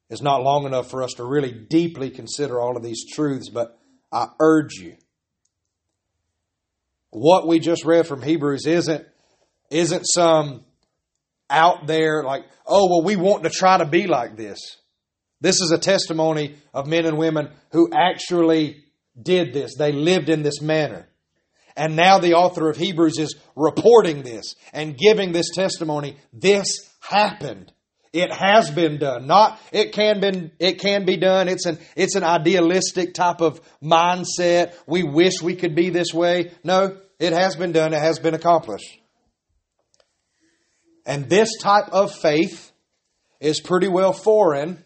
is 0.10 0.22
not 0.22 0.44
long 0.44 0.66
enough 0.66 0.90
for 0.90 1.04
us 1.04 1.14
to 1.14 1.24
really 1.24 1.52
deeply 1.52 2.10
consider 2.10 2.60
all 2.60 2.78
of 2.78 2.84
these 2.84 3.06
truths, 3.12 3.50
but 3.50 3.80
I 4.12 4.28
urge 4.40 4.74
you. 4.74 4.96
What 7.10 7.48
we 7.48 7.60
just 7.60 7.86
read 7.86 8.08
from 8.08 8.22
Hebrews 8.22 8.66
isn't, 8.66 9.06
isn't 9.70 10.04
some 10.04 10.66
out 11.50 11.88
there 11.88 12.24
like, 12.24 12.46
oh, 12.66 12.88
well, 12.90 13.04
we 13.04 13.16
want 13.16 13.44
to 13.44 13.50
try 13.50 13.78
to 13.78 13.86
be 13.86 14.08
like 14.08 14.36
this. 14.36 14.60
This 15.42 15.62
is 15.62 15.72
a 15.72 15.78
testimony 15.78 16.56
of 16.74 16.88
men 16.88 17.06
and 17.06 17.18
women 17.18 17.50
who 17.72 17.90
actually 17.94 18.84
did 19.22 19.54
this. 19.54 19.76
They 19.78 19.92
lived 19.92 20.30
in 20.30 20.42
this 20.42 20.62
manner. 20.62 21.08
And 21.75 21.96
now 21.96 22.20
the 22.20 22.34
author 22.34 22.70
of 22.70 22.77
Hebrews 22.77 23.18
is 23.18 23.36
reporting 23.56 24.24
this 24.24 24.56
and 24.74 24.98
giving 24.98 25.32
this 25.32 25.50
testimony. 25.50 26.18
This 26.32 26.68
happened. 27.00 27.72
It 28.12 28.32
has 28.32 28.70
been 28.70 29.00
done. 29.00 29.25
Not 29.25 29.60
it 29.72 29.92
can 29.92 30.20
been 30.20 30.51
it 30.60 30.80
can 30.80 31.03
be 31.03 31.18
done. 31.18 31.48
It's 31.48 31.65
an 31.65 31.80
it's 31.96 32.15
an 32.15 32.24
idealistic 32.24 33.15
type 33.15 33.42
of 33.42 33.60
mindset. 33.82 34.75
We 34.86 35.01
wish 35.01 35.42
we 35.42 35.56
could 35.56 35.74
be 35.74 35.89
this 35.89 36.13
way. 36.13 36.51
No, 36.63 36.98
it 37.20 37.34
has 37.34 37.56
been 37.56 37.72
done. 37.72 37.92
It 37.94 38.01
has 38.01 38.20
been 38.20 38.36
accomplished. 38.36 39.00
And 41.08 41.27
this 41.27 41.58
type 41.60 41.89
of 41.89 42.13
faith 42.13 42.72
is 43.39 43.60
pretty 43.60 43.88
well 43.88 44.13
foreign 44.13 44.84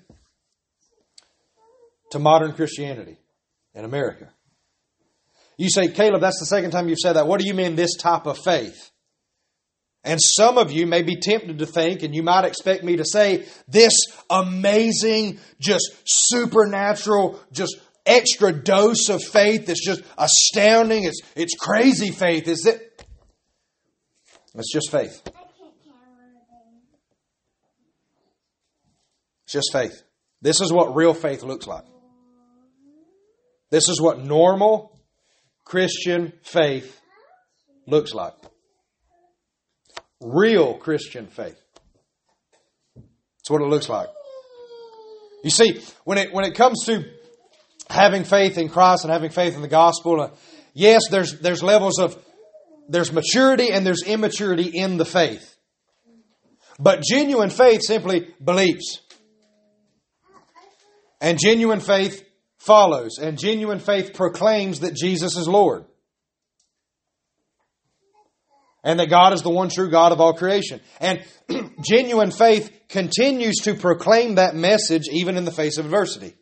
to 2.11 2.19
modern 2.19 2.53
Christianity 2.53 3.17
in 3.75 3.83
America. 3.83 4.29
You 5.57 5.69
say, 5.69 5.87
Caleb, 5.87 6.21
that's 6.21 6.39
the 6.39 6.45
second 6.45 6.71
time 6.71 6.87
you've 6.87 6.99
said 6.99 7.13
that. 7.13 7.27
What 7.27 7.39
do 7.39 7.47
you 7.47 7.53
mean, 7.53 7.75
this 7.75 7.95
type 7.95 8.27
of 8.27 8.37
faith? 8.37 8.91
And 10.03 10.19
some 10.21 10.57
of 10.57 10.71
you 10.71 10.85
may 10.85 11.01
be 11.01 11.17
tempted 11.17 11.59
to 11.59 11.65
think, 11.65 12.03
and 12.03 12.15
you 12.15 12.23
might 12.23 12.45
expect 12.45 12.83
me 12.83 12.97
to 12.97 13.05
say, 13.05 13.45
this 13.67 13.93
amazing, 14.29 15.39
just 15.59 15.91
supernatural, 16.05 17.39
just 17.51 17.77
extra 18.05 18.53
dose 18.53 19.09
of 19.09 19.21
faith 19.21 19.65
that's 19.65 19.83
just 19.85 20.01
astounding. 20.17 21.03
It's, 21.03 21.21
it's 21.35 21.55
crazy 21.55 22.11
faith. 22.11 22.47
Is 22.47 22.65
it? 22.65 23.05
It's 24.55 24.71
just 24.71 24.91
faith. 24.91 25.21
It's 29.43 29.53
just 29.53 29.69
faith. 29.73 30.03
This 30.41 30.61
is 30.61 30.71
what 30.71 30.95
real 30.95 31.13
faith 31.13 31.43
looks 31.43 31.67
like. 31.67 31.83
This 33.71 33.89
is 33.89 33.99
what 34.01 34.19
normal, 34.19 34.96
Christian 35.67 36.31
faith 36.43 36.97
looks 37.87 38.13
like. 38.13 38.33
Real 40.21 40.75
Christian 40.75 41.27
faith. 41.27 41.61
That's 42.95 43.49
what 43.49 43.61
it 43.61 43.67
looks 43.67 43.89
like. 43.89 44.07
You 45.43 45.49
see, 45.49 45.81
when 46.05 46.17
it 46.17 46.33
when 46.33 46.45
it 46.45 46.55
comes 46.55 46.85
to 46.85 47.03
having 47.89 48.23
faith 48.23 48.57
in 48.57 48.69
Christ 48.69 49.03
and 49.03 49.11
having 49.11 49.29
faith 49.29 49.55
in 49.55 49.61
the 49.61 49.67
gospel, 49.67 50.21
uh, 50.21 50.29
yes, 50.73 51.09
there's 51.11 51.37
there's 51.39 51.61
levels 51.61 51.99
of 51.99 52.17
there's 52.87 53.11
maturity 53.11 53.69
and 53.71 53.85
there's 53.85 54.03
immaturity 54.03 54.71
in 54.73 54.95
the 54.95 55.05
faith. 55.05 55.53
But 56.79 57.03
genuine 57.03 57.49
faith 57.49 57.81
simply 57.83 58.33
believes. 58.41 59.01
And 61.19 61.37
genuine 61.37 61.81
faith 61.81 62.26
follows, 62.57 63.17
and 63.19 63.39
genuine 63.39 63.79
faith 63.79 64.13
proclaims 64.13 64.81
that 64.81 64.95
Jesus 64.95 65.37
is 65.37 65.47
Lord. 65.47 65.85
And 68.83 68.99
that 68.99 69.09
God 69.09 69.33
is 69.33 69.41
the 69.41 69.49
one 69.49 69.69
true 69.69 69.89
God 69.89 70.11
of 70.11 70.21
all 70.21 70.33
creation. 70.33 70.79
And 71.01 71.23
genuine 71.83 72.31
faith 72.31 72.71
continues 72.87 73.57
to 73.63 73.73
proclaim 73.73 74.35
that 74.35 74.55
message 74.55 75.09
even 75.11 75.35
in 75.35 75.45
the 75.45 75.51
face 75.51 75.77
of 75.77 75.85
adversity. 75.85 76.35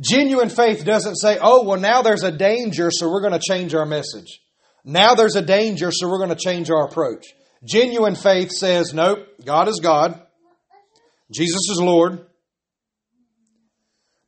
Genuine 0.00 0.48
faith 0.48 0.84
doesn't 0.84 1.16
say, 1.16 1.38
oh, 1.40 1.64
well, 1.64 1.80
now 1.80 2.02
there's 2.02 2.22
a 2.22 2.30
danger, 2.30 2.90
so 2.92 3.08
we're 3.08 3.20
going 3.20 3.32
to 3.32 3.40
change 3.40 3.74
our 3.74 3.86
message. 3.86 4.40
Now 4.84 5.14
there's 5.14 5.36
a 5.36 5.42
danger, 5.42 5.90
so 5.92 6.08
we're 6.08 6.18
going 6.18 6.30
to 6.30 6.36
change 6.36 6.70
our 6.70 6.86
approach. 6.86 7.26
Genuine 7.64 8.14
faith 8.14 8.52
says, 8.52 8.94
nope, 8.94 9.26
God 9.44 9.68
is 9.68 9.80
God. 9.80 10.20
Jesus 11.32 11.68
is 11.70 11.80
Lord. 11.80 12.27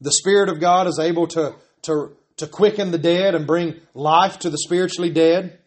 The 0.01 0.13
Spirit 0.13 0.49
of 0.49 0.61
God 0.61 0.87
is 0.87 0.99
able 0.99 1.27
to, 1.29 1.55
to, 1.83 2.17
to 2.39 2.47
quicken 2.47 2.91
the 2.91 2.99
dead 2.99 3.35
and 3.35 3.47
bring 3.47 3.81
life 3.95 4.39
to 4.41 4.51
the 4.51 4.59
spiritually 4.59 5.11
dead. 5.11 5.59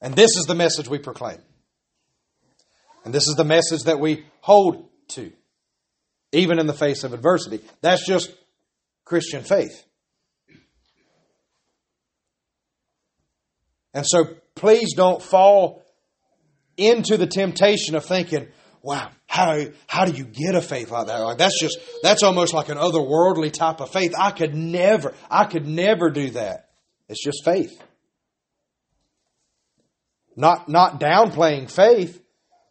And 0.00 0.14
this 0.14 0.36
is 0.36 0.44
the 0.46 0.54
message 0.54 0.88
we 0.88 0.98
proclaim. 0.98 1.38
And 3.04 3.14
this 3.14 3.28
is 3.28 3.34
the 3.36 3.44
message 3.44 3.84
that 3.84 4.00
we 4.00 4.26
hold 4.40 4.88
to, 5.08 5.32
even 6.32 6.58
in 6.58 6.66
the 6.66 6.74
face 6.74 7.04
of 7.04 7.12
adversity. 7.12 7.60
That's 7.80 8.06
just 8.06 8.34
Christian 9.04 9.42
faith. 9.42 9.84
And 13.94 14.04
so 14.06 14.34
please 14.54 14.92
don't 14.94 15.22
fall 15.22 15.82
into 16.76 17.16
the 17.16 17.26
temptation 17.26 17.94
of 17.94 18.04
thinking, 18.04 18.48
wow, 18.86 19.10
how 19.26 19.64
how 19.88 20.04
do 20.04 20.12
you 20.12 20.24
get 20.24 20.54
a 20.54 20.62
faith 20.62 20.92
like 20.92 21.08
that? 21.08 21.18
Like 21.18 21.38
that's 21.38 21.60
just, 21.60 21.76
that's 22.04 22.22
almost 22.22 22.54
like 22.54 22.68
an 22.68 22.78
otherworldly 22.78 23.52
type 23.52 23.80
of 23.80 23.90
faith. 23.90 24.14
I 24.16 24.30
could 24.30 24.54
never, 24.54 25.12
I 25.28 25.44
could 25.44 25.66
never 25.66 26.08
do 26.08 26.30
that. 26.30 26.68
It's 27.08 27.22
just 27.22 27.44
faith. 27.44 27.82
Not, 30.36 30.68
not 30.68 31.00
downplaying 31.00 31.68
faith, 31.68 32.22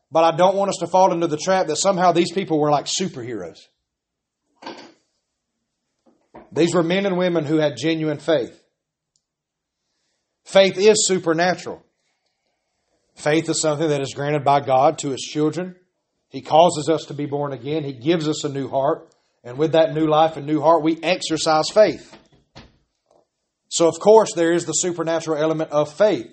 but 0.09 0.23
I 0.23 0.37
don't 0.37 0.55
want 0.55 0.69
us 0.69 0.77
to 0.79 0.87
fall 0.87 1.11
into 1.11 1.27
the 1.27 1.37
trap 1.37 1.67
that 1.67 1.75
somehow 1.75 2.13
these 2.13 2.31
people 2.31 2.59
were 2.59 2.71
like 2.71 2.85
superheroes. 2.85 3.59
These 6.53 6.73
were 6.73 6.83
men 6.83 7.05
and 7.05 7.17
women 7.17 7.43
who 7.43 7.57
had 7.57 7.75
genuine 7.75 8.19
faith. 8.19 8.57
Faith 10.45 10.77
is 10.77 11.07
supernatural. 11.07 11.83
Faith 13.15 13.49
is 13.49 13.59
something 13.59 13.89
that 13.89 13.99
is 13.99 14.13
granted 14.13 14.45
by 14.45 14.61
God 14.61 14.99
to 14.99 15.09
His 15.09 15.21
children. 15.21 15.75
He 16.29 16.41
causes 16.41 16.89
us 16.89 17.05
to 17.05 17.13
be 17.13 17.25
born 17.25 17.53
again. 17.53 17.83
He 17.83 17.93
gives 17.93 18.27
us 18.27 18.43
a 18.43 18.49
new 18.49 18.67
heart. 18.69 19.13
And 19.43 19.57
with 19.57 19.73
that 19.73 19.93
new 19.93 20.07
life 20.07 20.37
and 20.37 20.47
new 20.47 20.59
heart, 20.59 20.83
we 20.83 20.99
exercise 21.01 21.65
faith. 21.73 22.15
So, 23.69 23.87
of 23.87 23.99
course, 23.99 24.33
there 24.33 24.53
is 24.53 24.65
the 24.65 24.73
supernatural 24.73 25.37
element 25.37 25.71
of 25.71 25.93
faith. 25.93 26.27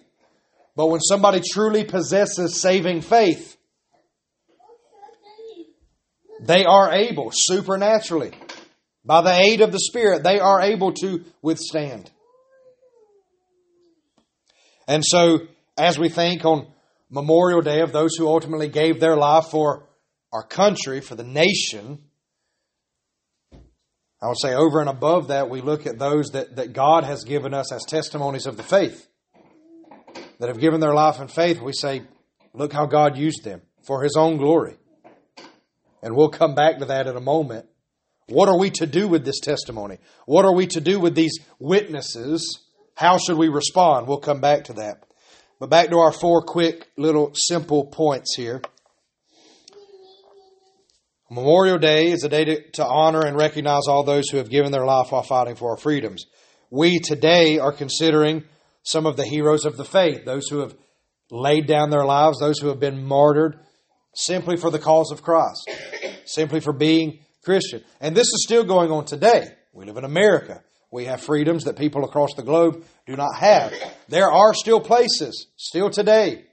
But 0.75 0.87
when 0.87 1.01
somebody 1.01 1.43
truly 1.53 1.85
possesses 1.85 2.61
saving 2.61 3.03
faith, 3.03 3.57
they 6.41 6.65
are 6.65 6.93
able, 6.93 7.31
supernaturally, 7.33 8.33
by 9.05 9.21
the 9.21 9.35
aid 9.35 9.61
of 9.61 9.73
the 9.73 9.81
Spirit, 9.81 10.23
they 10.23 10.41
are 10.41 10.61
able 10.61 10.93
to 10.95 11.25
withstand. 11.43 12.11
And 14.89 15.05
so, 15.05 15.41
as 15.77 15.99
we 15.99 16.09
think 16.09 16.45
on 16.45 16.67
Memorial 17.13 17.61
Day 17.61 17.81
of 17.83 17.93
those 17.93 18.17
who 18.17 18.27
ultimately 18.27 18.69
gave 18.69 18.99
their 18.99 19.17
life 19.17 19.49
for 19.51 19.87
our 20.33 20.43
country, 20.43 21.03
for 21.03 21.15
the 21.15 21.23
nation, 21.23 21.99
I 24.23 24.29
would 24.29 24.41
say 24.41 24.55
over 24.55 24.81
and 24.81 24.89
above 24.89 25.29
that, 25.29 25.51
we 25.51 25.61
look 25.61 25.87
at 25.87 25.99
those 25.99 26.31
that, 26.31 26.57
that 26.57 26.73
God 26.73 27.05
has 27.05 27.25
given 27.25 27.53
us 27.53 27.71
as 27.71 27.85
testimonies 27.85 28.47
of 28.47 28.57
the 28.57 28.63
faith, 28.63 29.09
that 30.39 30.49
have 30.49 30.59
given 30.59 30.81
their 30.81 30.95
life 30.95 31.21
in 31.21 31.29
faith. 31.29 31.61
We 31.61 31.75
say, 31.75 32.03
look 32.55 32.73
how 32.73 32.87
God 32.87 33.19
used 33.19 33.45
them 33.45 33.61
for 33.83 34.03
His 34.03 34.17
own 34.17 34.39
glory. 34.39 34.77
And 36.03 36.17
we'll 36.17 36.31
come 36.31 36.55
back 36.55 36.79
to 36.79 36.87
that 36.87 37.07
in 37.07 37.15
a 37.15 37.21
moment. 37.21 37.67
What 38.29 38.49
are 38.49 38.59
we 38.59 38.71
to 38.71 38.87
do 38.87 39.07
with 39.07 39.27
this 39.27 39.39
testimony? 39.41 39.99
What 40.25 40.47
are 40.47 40.55
we 40.55 40.67
to 40.69 40.81
do 40.81 40.99
with 40.99 41.15
these 41.15 41.39
witnesses? 41.59 42.61
How 42.95 43.19
should 43.19 43.37
we 43.37 43.49
respond? 43.49 44.09
We'll 44.09 44.17
come 44.17 44.41
back 44.41 44.65
to 44.65 44.73
that. 44.75 45.05
But 45.63 45.71
back 45.71 45.91
to 45.91 45.99
our 45.99 46.11
four 46.11 46.43
quick 46.43 46.89
little 46.97 47.31
simple 47.37 47.85
points 47.85 48.35
here. 48.35 48.63
Memorial 51.31 51.79
Day 51.79 52.11
is 52.11 52.25
a 52.25 52.29
day 52.29 52.45
to, 52.45 52.71
to, 52.73 52.85
honor 52.85 53.25
and 53.25 53.37
recognize 53.37 53.87
all 53.87 54.03
those 54.03 54.29
who 54.29 54.39
have 54.39 54.51
given 54.51 54.73
their 54.73 54.85
life 54.85 55.13
while 55.13 55.23
fighting 55.23 55.55
for 55.55 55.71
our 55.71 55.77
freedoms. 55.77 56.27
We 56.73 56.99
today 56.99 57.61
are 57.61 57.71
considering 57.71 58.43
some 58.83 59.07
of 59.07 59.17
the 59.17 59.25
heroes 59.25 59.65
of 59.65 59.77
the 59.77 59.85
faith, 59.85 60.25
those 60.25 60.49
who 60.49 60.63
have 60.63 60.75
laid 61.31 61.69
down 61.69 61.91
their 61.91 62.05
lives, 62.05 62.41
those 62.41 62.59
who 62.59 62.67
have 62.67 62.81
been 62.81 63.05
martyred 63.05 63.61
simply 64.17 64.57
for 64.57 64.73
the 64.73 64.81
cause 64.81 65.13
of 65.13 65.23
Christ, 65.23 65.71
simply 66.25 66.59
for 66.59 66.73
being 66.73 67.21
Christian. 67.45 67.85
And 68.01 68.17
this 68.17 68.27
is 68.27 68.43
still 68.43 68.65
going 68.65 68.91
on 68.91 69.05
today. 69.05 69.47
We 69.73 69.85
live 69.85 69.97
in 69.97 70.05
America. 70.05 70.65
We 70.93 71.07
have 71.07 71.23
freedoms 71.23 71.65
that 71.65 71.79
people 71.79 72.05
across 72.05 72.35
the 72.35 72.43
globe 72.43 72.85
do 73.07 73.17
not 73.17 73.35
have. 73.37 73.73
There 74.09 74.31
are 74.31 74.53
still 74.53 74.79
places, 74.79 75.47
still 75.57 75.89
today, 75.89 76.45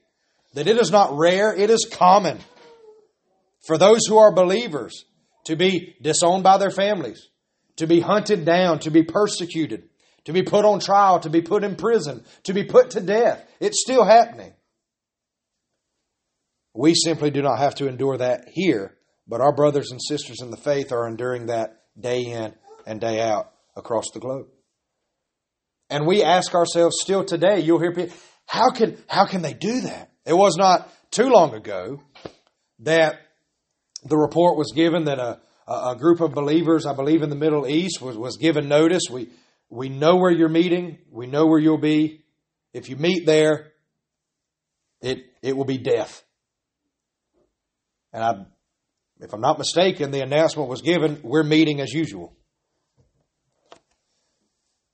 that 0.54 0.66
it 0.66 0.78
is 0.78 0.92
not 0.92 1.18
rare, 1.18 1.54
it 1.54 1.70
is 1.70 1.86
common 1.92 2.40
for 3.68 3.78
those 3.78 4.06
who 4.08 4.18
are 4.18 4.34
believers 4.34 5.04
to 5.46 5.58
be 5.58 5.94
disowned 6.02 6.44
by 6.44 6.58
their 6.58 6.72
families, 6.72 7.28
to 7.76 7.86
be 7.86 8.00
hunted 8.00 8.46
down, 8.46 8.80
to 8.80 8.92
be 8.92 9.04
persecuted, 9.04 9.90
to 10.24 10.32
be 10.32 10.42
put 10.42 10.64
on 10.64 10.80
trial, 10.80 11.20
to 11.20 11.30
be 11.30 11.42
put 11.42 11.66
in 11.66 11.76
prison, 11.76 12.24
to 12.44 12.54
be 12.54 12.64
put 12.64 12.92
to 12.92 13.02
death. 13.02 13.46
It's 13.60 13.82
still 13.82 14.06
happening. 14.06 14.54
We 16.74 16.96
simply 16.96 17.30
do 17.30 17.42
not 17.42 17.60
have 17.60 17.76
to 17.76 17.90
endure 17.90 18.18
that 18.18 18.46
here, 18.54 18.96
but 19.28 19.42
our 19.42 19.54
brothers 19.54 19.92
and 19.92 20.00
sisters 20.02 20.42
in 20.42 20.50
the 20.50 20.58
faith 20.58 20.94
are 20.94 21.10
enduring 21.10 21.48
that 21.48 21.82
day 22.00 22.22
in 22.22 22.54
and 22.86 23.02
day 23.02 23.20
out 23.20 23.52
across 23.80 24.12
the 24.14 24.20
globe. 24.20 24.48
And 25.90 26.06
we 26.06 26.24
ask 26.24 26.54
ourselves 26.54 26.98
still 27.02 27.26
today, 27.26 27.62
you'll 27.62 27.80
hear 27.80 27.94
people, 27.94 28.16
how 28.46 28.70
can, 28.70 28.98
how 29.08 29.26
can 29.26 29.42
they 29.42 29.54
do 29.54 29.82
that? 29.82 30.12
It 30.26 30.34
was 30.34 30.56
not 30.56 30.88
too 31.10 31.30
long 31.30 31.56
ago 31.56 32.02
that 32.80 33.16
the 34.04 34.18
report 34.18 34.58
was 34.58 34.72
given 34.76 35.06
that 35.06 35.18
a, 35.18 35.40
a 35.68 35.96
group 35.98 36.22
of 36.22 36.34
believers, 36.34 36.86
I 36.86 36.94
believe 36.94 37.24
in 37.24 37.30
the 37.30 37.36
Middle 37.36 37.68
East, 37.68 38.02
was, 38.02 38.16
was 38.16 38.38
given 38.38 38.68
notice. 38.68 39.04
We, 39.10 39.30
we 39.70 39.90
know 39.90 40.18
where 40.18 40.32
you're 40.32 40.50
meeting. 40.50 41.00
We 41.12 41.26
know 41.26 41.48
where 41.48 41.60
you'll 41.60 41.80
be. 41.80 42.24
If 42.74 42.90
you 42.90 42.96
meet 42.96 43.26
there, 43.26 43.72
it, 45.02 45.26
it 45.42 45.58
will 45.58 45.66
be 45.66 45.80
death. 45.80 46.24
And 48.14 48.24
I, 48.24 48.46
if 49.20 49.34
I'm 49.34 49.42
not 49.42 49.58
mistaken, 49.58 50.12
the 50.12 50.22
announcement 50.22 50.70
was 50.70 50.82
given, 50.82 51.20
we're 51.24 51.44
meeting 51.44 51.82
as 51.82 51.92
usual. 51.92 52.36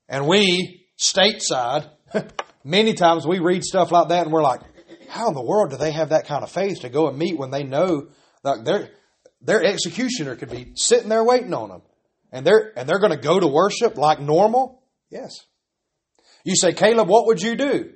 And 0.08 0.26
we, 0.26 0.86
stateside, 0.98 1.88
many 2.64 2.94
times 2.94 3.26
we 3.26 3.38
read 3.38 3.64
stuff 3.64 3.90
like 3.90 4.08
that 4.08 4.24
and 4.24 4.32
we're 4.32 4.42
like, 4.42 4.60
how 5.08 5.28
in 5.28 5.34
the 5.34 5.42
world 5.42 5.70
do 5.70 5.76
they 5.76 5.92
have 5.92 6.10
that 6.10 6.26
kind 6.26 6.42
of 6.42 6.50
faith 6.50 6.80
to 6.80 6.88
go 6.88 7.08
and 7.08 7.18
meet 7.18 7.38
when 7.38 7.50
they 7.50 7.62
know 7.62 8.08
that 8.42 8.64
their 8.64 8.90
their 9.40 9.64
executioner 9.64 10.34
could 10.34 10.50
be 10.50 10.72
sitting 10.74 11.08
there 11.08 11.24
waiting 11.24 11.54
on 11.54 11.68
them? 11.68 11.82
And 12.32 12.46
they're 12.46 12.72
and 12.76 12.88
they're 12.88 12.98
going 12.98 13.12
to 13.12 13.18
go 13.18 13.38
to 13.38 13.46
worship 13.46 13.96
like 13.96 14.20
normal? 14.20 14.82
Yes. 15.10 15.32
You 16.44 16.56
say, 16.56 16.72
Caleb, 16.72 17.08
what 17.08 17.26
would 17.26 17.40
you 17.40 17.56
do? 17.56 17.92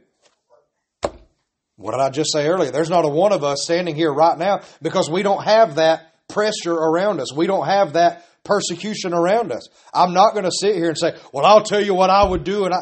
What 1.77 1.93
did 1.93 2.01
I 2.01 2.11
just 2.11 2.33
say 2.33 2.47
earlier? 2.47 2.71
There's 2.71 2.91
not 2.91 3.05
a 3.05 3.09
one 3.09 3.33
of 3.33 3.43
us 3.43 3.63
standing 3.63 3.95
here 3.95 4.13
right 4.13 4.37
now 4.37 4.61
because 4.83 5.09
we 5.09 5.23
don't 5.23 5.43
have 5.43 5.77
that 5.77 6.13
pressure 6.29 6.75
around 6.75 7.21
us. 7.21 7.33
We 7.33 7.47
don't 7.47 7.67
have 7.67 7.95
that 7.95 8.27
persecution 8.51 9.15
around 9.15 9.53
us. 9.53 9.69
I'm 9.95 10.13
not 10.13 10.33
going 10.33 10.45
to 10.45 10.51
sit 10.51 10.75
here 10.75 10.89
and 10.89 10.99
say, 10.99 11.17
well, 11.33 11.47
I'll 11.47 11.63
tell 11.63 11.81
you 11.81 11.95
what 11.95 12.11
I 12.11 12.29
would 12.29 12.43
do. 12.43 12.65
And 12.65 12.75
I, 12.75 12.81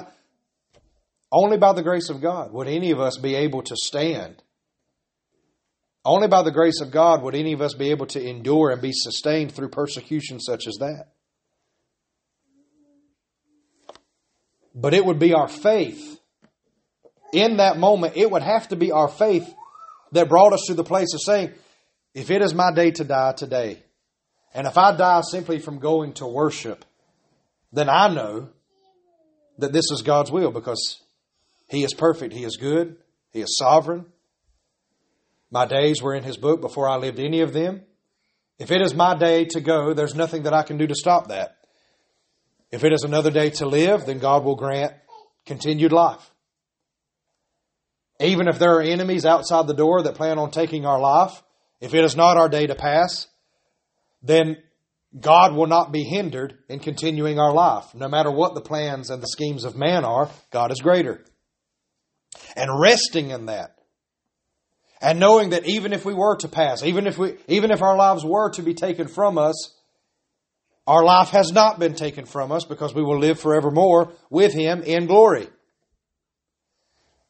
only 1.31 1.59
by 1.59 1.75
the 1.75 1.83
grace 1.83 2.09
of 2.09 2.23
God 2.23 2.53
would 2.55 2.69
any 2.69 2.91
of 2.91 3.01
us 3.01 3.19
be 3.19 3.35
able 3.35 3.61
to 3.63 3.77
stand. 3.77 4.43
Only 6.07 6.27
by 6.27 6.43
the 6.43 6.51
grace 6.51 6.81
of 6.81 6.91
God 6.91 7.23
would 7.23 7.35
any 7.35 7.53
of 7.53 7.61
us 7.61 7.75
be 7.75 7.91
able 7.91 8.07
to 8.07 8.27
endure 8.27 8.71
and 8.71 8.81
be 8.81 8.93
sustained 8.95 9.53
through 9.53 9.69
persecution 9.69 10.41
such 10.41 10.67
as 10.67 10.77
that. 10.81 11.09
But 14.75 14.95
it 14.95 15.05
would 15.05 15.19
be 15.19 15.35
our 15.35 15.49
faith. 15.49 16.19
In 17.35 17.59
that 17.59 17.77
moment, 17.77 18.17
it 18.17 18.31
would 18.31 18.43
have 18.43 18.69
to 18.69 18.77
be 18.77 18.91
our 18.91 19.09
faith 19.09 19.47
that 20.13 20.31
brought 20.31 20.55
us 20.55 20.65
to 20.69 20.75
the 20.75 20.85
place 20.85 21.13
of 21.13 21.21
saying, 21.21 21.53
if 22.15 22.31
it 22.31 22.41
is 22.41 22.55
my 22.55 22.73
day 22.75 22.91
to 22.93 23.05
die 23.05 23.33
today, 23.33 23.83
and 24.55 24.67
if 24.67 24.79
I 24.79 24.97
die 24.97 25.21
simply 25.23 25.59
from 25.59 25.79
going 25.79 26.15
to 26.15 26.27
worship, 26.27 26.85
then 27.73 27.89
I 27.89 28.09
know 28.09 28.49
that 29.59 29.73
this 29.73 29.91
is 29.91 30.03
God's 30.03 30.31
will 30.31 30.51
because 30.51 31.03
He 31.69 31.85
is 31.85 31.95
perfect, 31.95 32.33
He 32.33 32.45
is 32.45 32.57
good, 32.57 32.97
He 33.31 33.41
is 33.41 33.57
sovereign. 33.57 34.07
My 35.51 35.67
days 35.67 36.03
were 36.03 36.15
in 36.15 36.25
His 36.25 36.37
book 36.37 36.61
before 36.61 36.89
I 36.89 36.97
lived 36.97 37.19
any 37.19 37.41
of 37.41 37.53
them. 37.53 37.83
If 38.59 38.71
it 38.71 38.83
is 38.83 38.95
my 38.95 39.17
day 39.17 39.45
to 39.47 39.61
go, 39.61 39.95
there's 39.95 40.15
nothing 40.15 40.43
that 40.43 40.55
I 40.55 40.63
can 40.63 40.79
do 40.79 40.87
to 40.87 40.95
stop 40.95 41.29
that. 41.29 41.57
If 42.71 42.85
it 42.85 42.93
is 42.93 43.03
another 43.03 43.31
day 43.31 43.51
to 43.51 43.67
live, 43.67 44.05
then 44.05 44.19
God 44.19 44.45
will 44.45 44.57
grant 44.57 44.93
continued 45.47 45.93
life. 45.93 46.31
Even 48.21 48.49
if 48.49 48.59
there 48.59 48.75
are 48.75 48.83
enemies 48.83 49.25
outside 49.25 49.67
the 49.67 49.75
door 49.75 50.03
that 50.03 50.17
plan 50.17 50.39
on 50.39 50.51
taking 50.51 50.85
our 50.85 50.99
life, 50.99 51.43
if 51.81 51.95
it 51.95 52.05
is 52.05 52.17
not 52.17 52.37
our 52.37 52.49
day 52.49 52.67
to 52.67 52.75
pass, 52.75 53.29
then 54.23 54.57
God 55.19 55.55
will 55.55 55.67
not 55.67 55.93
be 55.93 56.05
hindered 56.05 56.59
in 56.69 56.81
continuing 56.81 57.39
our 57.39 57.53
life. 57.53 57.95
No 57.95 58.09
matter 58.09 58.31
what 58.31 58.55
the 58.55 58.61
plans 58.61 59.11
and 59.11 59.23
the 59.23 59.29
schemes 59.29 59.65
of 59.65 59.77
man 59.77 60.05
are, 60.05 60.31
God 60.51 60.71
is 60.71 60.81
greater. 60.81 61.25
And 62.57 62.81
resting 62.81 63.31
in 63.31 63.47
that. 63.47 63.77
And 65.01 65.21
knowing 65.21 65.51
that 65.51 65.67
even 65.67 65.93
if 65.93 66.05
we 66.05 66.13
were 66.13 66.37
to 66.37 66.49
pass, 66.49 66.83
even 66.83 67.07
if 67.07 67.17
we, 67.17 67.37
even 67.47 67.71
if 67.71 67.83
our 67.83 67.97
lives 67.97 68.25
were 68.25 68.51
to 68.51 68.63
be 68.63 68.75
taken 68.75 69.07
from 69.07 69.39
us, 69.39 69.75
our 70.87 71.05
life 71.05 71.31
has 71.31 71.53
not 71.53 71.79
been 71.79 71.95
taken 71.95 72.27
from 72.27 72.51
us 72.51 72.65
because 72.65 72.95
we 72.95 73.03
will 73.03 73.19
live 73.19 73.39
forevermore 73.39 74.13
with 74.31 74.53
Him 74.53 74.83
in 74.83 75.07
glory. 75.07 75.49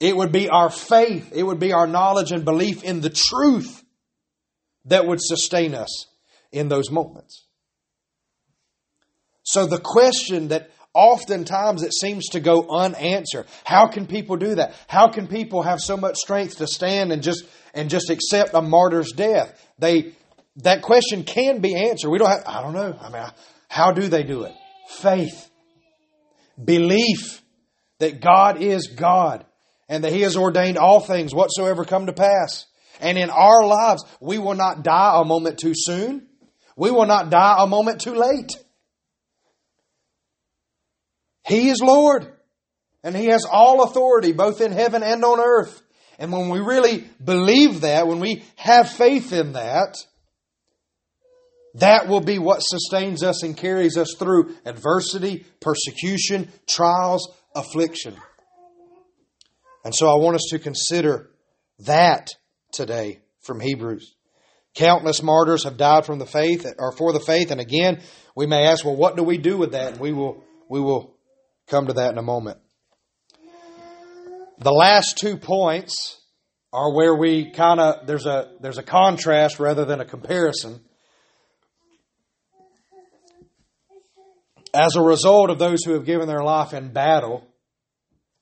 It 0.01 0.16
would 0.16 0.33
be 0.33 0.48
our 0.48 0.70
faith, 0.70 1.33
it 1.35 1.42
would 1.42 1.59
be 1.59 1.72
our 1.72 1.87
knowledge 1.87 2.33
and 2.33 2.44
belief 2.44 2.85
in 2.85 3.01
the 3.01 3.11
truth 3.11 3.83
that 4.87 5.07
would 5.07 5.20
sustain 5.20 5.74
us 5.74 6.07
in 6.52 6.68
those 6.68 6.90
moments. 6.90 7.46
So 9.42 9.66
the 9.66 9.80
question 9.80 10.48
that 10.48 10.70
oftentimes 10.94 11.82
it 11.82 11.92
seems 11.94 12.26
to 12.30 12.40
go 12.40 12.66
unanswered. 12.68 13.46
How 13.64 13.87
can 13.87 14.06
people 14.06 14.37
do 14.37 14.56
that? 14.56 14.74
How 14.88 15.08
can 15.08 15.26
people 15.26 15.62
have 15.62 15.80
so 15.80 15.96
much 15.96 16.16
strength 16.16 16.58
to 16.58 16.66
stand 16.66 17.12
and 17.12 17.22
just 17.22 17.44
and 17.72 17.88
just 17.88 18.11
accept 18.11 18.54
a 18.54 18.61
martyr's 18.61 19.12
death? 19.12 19.58
They 19.78 20.12
that 20.56 20.82
question 20.82 21.24
can 21.24 21.61
be 21.61 21.76
answered. 21.76 22.11
We 22.11 22.18
don't 22.18 22.28
have 22.28 22.44
I 22.46 22.62
don't 22.62 22.74
know. 22.74 22.96
I 23.00 23.11
mean, 23.11 23.30
how 23.68 23.92
do 23.92 24.08
they 24.08 24.22
do 24.22 24.42
it? 24.42 24.52
Faith. 24.90 25.50
Belief 26.62 27.42
that 28.00 28.20
God 28.20 28.61
is 28.61 28.88
God 28.88 29.44
and 29.88 30.04
that 30.04 30.12
he 30.12 30.22
has 30.22 30.37
ordained 30.37 30.78
all 30.78 31.00
things 31.00 31.34
whatsoever 31.34 31.84
come 31.84 32.06
to 32.06 32.12
pass. 32.12 32.66
And 33.00 33.16
in 33.16 33.30
our 33.30 33.64
lives, 33.64 34.04
we 34.20 34.38
will 34.38 34.54
not 34.54 34.82
die 34.82 35.20
a 35.20 35.24
moment 35.24 35.58
too 35.58 35.72
soon. 35.74 36.27
We 36.78 36.92
will 36.92 37.06
not 37.06 37.28
die 37.28 37.56
a 37.58 37.66
moment 37.66 38.00
too 38.00 38.14
late. 38.14 38.52
He 41.44 41.70
is 41.70 41.80
Lord. 41.82 42.32
And 43.02 43.16
He 43.16 43.26
has 43.26 43.44
all 43.44 43.82
authority, 43.82 44.32
both 44.32 44.60
in 44.60 44.70
heaven 44.70 45.02
and 45.02 45.24
on 45.24 45.40
earth. 45.40 45.82
And 46.20 46.32
when 46.32 46.50
we 46.50 46.60
really 46.60 47.04
believe 47.22 47.80
that, 47.80 48.06
when 48.06 48.20
we 48.20 48.44
have 48.54 48.88
faith 48.90 49.32
in 49.32 49.54
that, 49.54 49.96
that 51.74 52.06
will 52.06 52.20
be 52.20 52.38
what 52.38 52.60
sustains 52.60 53.24
us 53.24 53.42
and 53.42 53.56
carries 53.56 53.96
us 53.96 54.14
through 54.16 54.54
adversity, 54.64 55.46
persecution, 55.60 56.50
trials, 56.68 57.28
affliction. 57.56 58.14
And 59.84 59.92
so 59.92 60.08
I 60.08 60.18
want 60.22 60.36
us 60.36 60.46
to 60.50 60.60
consider 60.60 61.30
that 61.80 62.30
today 62.72 63.20
from 63.40 63.58
Hebrews. 63.58 64.14
Countless 64.78 65.24
martyrs 65.24 65.64
have 65.64 65.76
died 65.76 66.06
from 66.06 66.20
the 66.20 66.26
faith 66.26 66.64
or 66.78 66.92
for 66.92 67.12
the 67.12 67.18
faith, 67.18 67.50
and 67.50 67.60
again, 67.60 68.00
we 68.36 68.46
may 68.46 68.64
ask, 68.64 68.84
well, 68.84 68.94
what 68.94 69.16
do 69.16 69.24
we 69.24 69.36
do 69.36 69.58
with 69.58 69.72
that? 69.72 69.94
And 69.94 70.00
we 70.00 70.12
will 70.12 70.44
we 70.70 70.80
will 70.80 71.16
come 71.66 71.88
to 71.88 71.94
that 71.94 72.12
in 72.12 72.18
a 72.18 72.22
moment. 72.22 72.58
The 74.60 74.70
last 74.70 75.18
two 75.18 75.36
points 75.36 76.20
are 76.72 76.94
where 76.94 77.16
we 77.16 77.50
kind 77.50 77.80
of 77.80 78.06
there's 78.06 78.26
a 78.26 78.52
there's 78.60 78.78
a 78.78 78.84
contrast 78.84 79.58
rather 79.58 79.84
than 79.84 80.00
a 80.00 80.04
comparison. 80.04 80.78
As 84.72 84.94
a 84.94 85.02
result 85.02 85.50
of 85.50 85.58
those 85.58 85.82
who 85.82 85.94
have 85.94 86.04
given 86.04 86.28
their 86.28 86.44
life 86.44 86.72
in 86.72 86.92
battle, 86.92 87.44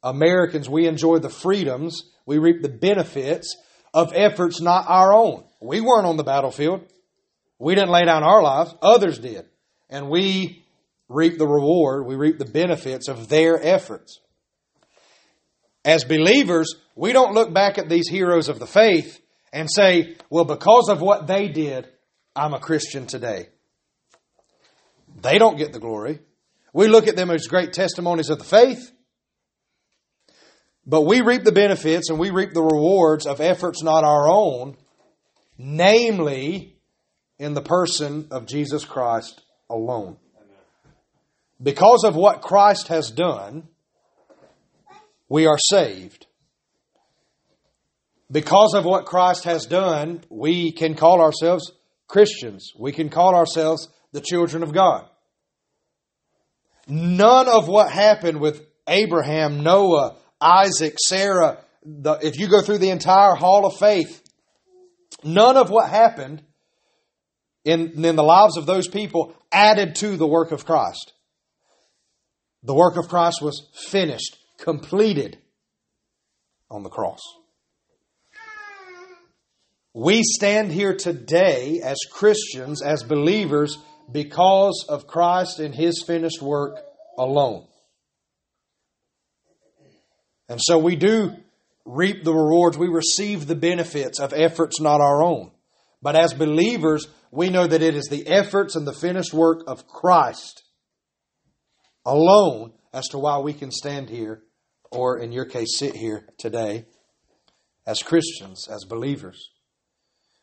Americans 0.03 0.68
we 0.68 0.87
enjoy 0.87 1.18
the 1.18 1.31
freedoms, 1.31 2.03
we 2.27 2.37
reap 2.37 2.61
the 2.61 2.68
benefits 2.68 3.57
of 3.97 4.13
efforts 4.15 4.61
not 4.61 4.85
our 4.89 5.15
own. 5.15 5.43
We 5.59 5.81
weren't 5.81 6.07
on 6.07 6.19
the 6.19 6.23
battlefield. 6.23 6.83
We 7.59 7.75
didn't 7.75 7.91
lay 7.91 8.05
down 8.05 8.23
our 8.23 8.43
lives, 8.43 8.75
others 8.83 9.19
did. 9.19 9.47
And 9.89 10.11
we 10.11 10.67
reap 11.09 11.39
the 11.39 11.47
reward, 11.47 12.05
we 12.05 12.15
reap 12.15 12.39
the 12.39 12.45
benefits 12.45 13.09
of 13.09 13.31
their 13.31 13.59
efforts. 13.61 14.21
As 15.83 16.05
believers, 16.05 16.75
we 16.95 17.13
don't 17.13 17.33
look 17.33 17.55
back 17.55 17.79
at 17.79 17.89
these 17.89 18.07
heroes 18.07 18.51
of 18.51 18.59
the 18.59 18.67
faith 18.67 19.19
and 19.51 19.67
say, 19.71 20.17
well, 20.29 20.45
because 20.45 20.91
of 20.91 21.01
what 21.01 21.27
they 21.27 21.49
did, 21.49 21.89
I'm 22.35 22.53
a 22.53 22.61
Christian 22.61 23.07
today. 23.07 23.49
They 25.23 25.39
don't 25.39 25.57
get 25.57 25.73
the 25.73 25.81
glory. 25.81 26.19
We 26.75 26.89
look 26.89 27.09
at 27.09 27.17
them 27.17 27.31
as 27.31 27.47
great 27.47 27.73
testimonies 27.73 28.29
of 28.29 28.39
the 28.39 28.45
faith, 28.45 28.93
but 30.87 31.03
we 31.03 31.20
reap 31.20 31.42
the 31.42 31.53
benefits 31.53 32.11
and 32.11 32.18
we 32.18 32.31
reap 32.31 32.53
the 32.53 32.62
rewards 32.62 33.27
of 33.27 33.40
efforts 33.40 33.83
not 33.83 34.05
our 34.05 34.29
own, 34.29 34.77
namely 35.59 36.77
in 37.38 37.55
the 37.55 37.62
person 37.62 38.29
of 38.31 38.46
Jesus 38.46 38.85
Christ 38.85 39.42
alone. 39.68 40.16
Because 41.61 42.05
of 42.05 42.14
what 42.14 42.42
Christ 42.42 42.88
has 42.88 43.11
done, 43.11 43.66
we 45.29 45.46
are 45.46 45.59
saved. 45.59 46.27
Because 48.31 48.75
of 48.75 48.85
what 48.85 49.07
Christ 49.07 49.44
has 49.44 49.66
done, 49.66 50.22
we 50.29 50.72
can 50.72 50.94
call 50.94 51.20
ourselves 51.20 51.72
Christians. 52.07 52.72
We 52.79 52.92
can 52.92 53.09
call 53.09 53.35
ourselves 53.35 53.88
the 54.12 54.20
children 54.20 54.62
of 54.62 54.72
God. 54.72 55.09
None 56.87 57.49
of 57.49 57.66
what 57.66 57.90
happened 57.90 58.40
with 58.40 58.64
Abraham, 58.87 59.62
Noah, 59.62 60.16
Isaac, 60.47 60.95
Sarah, 61.05 61.59
the, 61.85 62.19
if 62.23 62.39
you 62.39 62.49
go 62.49 62.63
through 62.63 62.79
the 62.79 62.91
entire 62.91 63.35
hall 63.35 63.67
of 63.67 63.77
faith, 63.79 64.23
none 65.25 65.57
of 65.57 65.71
what 65.71 65.91
happened 65.91 66.43
in, 67.65 68.05
in 68.05 68.17
the 68.17 68.23
lives 68.23 68.57
of 68.57 68.65
those 68.65 68.87
people 68.87 69.35
added 69.51 69.97
to 69.97 70.17
the 70.17 70.27
work 70.27 70.53
of 70.53 70.65
Christ. 70.65 71.13
The 72.63 72.75
work 72.75 72.97
of 72.97 73.09
Christ 73.09 73.43
was 73.43 73.69
finished, 73.89 74.37
completed 74.59 75.39
on 76.71 76.85
the 76.85 76.91
cross. 76.91 77.21
We 79.95 80.23
stand 80.23 80.71
here 80.71 80.95
today 80.95 81.81
as 81.83 81.97
Christians, 82.13 82.83
as 82.83 83.03
believers, 83.03 83.79
because 84.13 84.85
of 84.89 85.07
Christ 85.07 85.59
and 85.59 85.75
His 85.75 86.05
finished 86.07 86.41
work 86.41 86.77
alone. 87.19 87.67
And 90.49 90.61
so 90.63 90.79
we 90.79 90.97
do 90.97 91.33
reap 91.85 92.25
the 92.25 92.35
rewards, 92.35 92.77
we 92.77 92.89
receive 92.89 93.47
the 93.47 93.55
benefits 93.55 94.19
of 94.19 94.33
efforts 94.33 94.81
not 94.81 95.01
our 95.01 95.23
own. 95.23 95.53
But 96.03 96.17
as 96.17 96.35
believers, 96.35 97.07
we 97.31 97.49
know 97.49 97.67
that 97.67 97.83
it 97.83 97.95
is 97.95 98.07
the 98.07 98.27
efforts 98.27 98.77
and 98.77 98.87
the 98.87 98.93
finished 98.93 99.33
work 99.33 99.65
of 99.67 99.87
Christ 99.87 100.63
alone 102.05 102.73
as 102.93 103.09
to 103.09 103.19
why 103.19 103.39
we 103.39 103.53
can 103.53 103.71
stand 103.71 104.09
here, 104.09 104.43
or 104.91 105.19
in 105.19 105.33
your 105.33 105.45
case, 105.45 105.79
sit 105.79 105.95
here 105.95 106.29
today 106.39 106.87
as 107.87 108.03
Christians, 108.03 108.69
as 108.69 108.85
believers. 108.85 109.51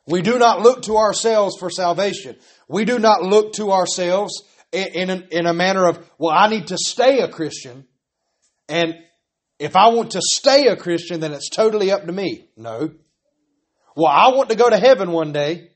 We 0.05 0.21
do 0.21 0.37
not 0.37 0.61
look 0.61 0.83
to 0.83 0.97
ourselves 0.97 1.55
for 1.57 1.69
salvation. 1.69 2.35
We 2.67 2.85
do 2.85 2.99
not 2.99 3.23
look 3.23 3.53
to 3.53 3.71
ourselves 3.71 4.43
in, 4.71 5.09
in, 5.09 5.27
in 5.31 5.45
a 5.45 5.53
manner 5.53 5.87
of, 5.87 6.09
well, 6.17 6.35
I 6.35 6.49
need 6.49 6.67
to 6.67 6.77
stay 6.77 7.19
a 7.19 7.29
Christian. 7.29 7.85
And 8.67 8.95
if 9.63 9.77
I 9.77 9.87
want 9.87 10.11
to 10.11 10.21
stay 10.21 10.67
a 10.67 10.75
Christian, 10.75 11.21
then 11.21 11.31
it's 11.31 11.49
totally 11.49 11.89
up 11.89 12.05
to 12.05 12.11
me. 12.11 12.49
No. 12.57 12.91
Well, 13.95 14.11
I 14.11 14.35
want 14.35 14.49
to 14.49 14.57
go 14.57 14.69
to 14.69 14.77
heaven 14.77 15.11
one 15.11 15.31
day. 15.31 15.69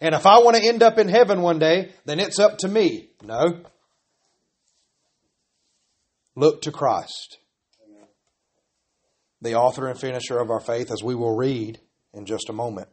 And 0.00 0.14
if 0.14 0.26
I 0.26 0.38
want 0.38 0.56
to 0.56 0.64
end 0.64 0.82
up 0.82 0.96
in 0.98 1.08
heaven 1.08 1.42
one 1.42 1.58
day, 1.58 1.90
then 2.04 2.20
it's 2.20 2.38
up 2.38 2.58
to 2.58 2.68
me. 2.68 3.10
No. 3.22 3.62
Look 6.36 6.62
to 6.62 6.72
Christ, 6.72 7.38
the 9.42 9.54
author 9.54 9.88
and 9.88 10.00
finisher 10.00 10.38
of 10.38 10.50
our 10.50 10.60
faith, 10.60 10.90
as 10.90 11.02
we 11.02 11.14
will 11.14 11.36
read 11.36 11.78
in 12.14 12.24
just 12.24 12.48
a 12.48 12.52
moment. 12.52 12.88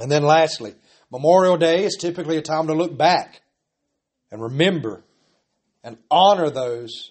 And 0.00 0.10
then 0.12 0.22
lastly, 0.22 0.74
Memorial 1.10 1.56
Day 1.56 1.84
is 1.84 1.96
typically 1.98 2.36
a 2.36 2.42
time 2.42 2.66
to 2.66 2.74
look 2.74 2.96
back 2.96 3.40
and 4.30 4.40
remember 4.40 5.02
and 5.82 5.96
honor 6.10 6.50
those 6.50 7.10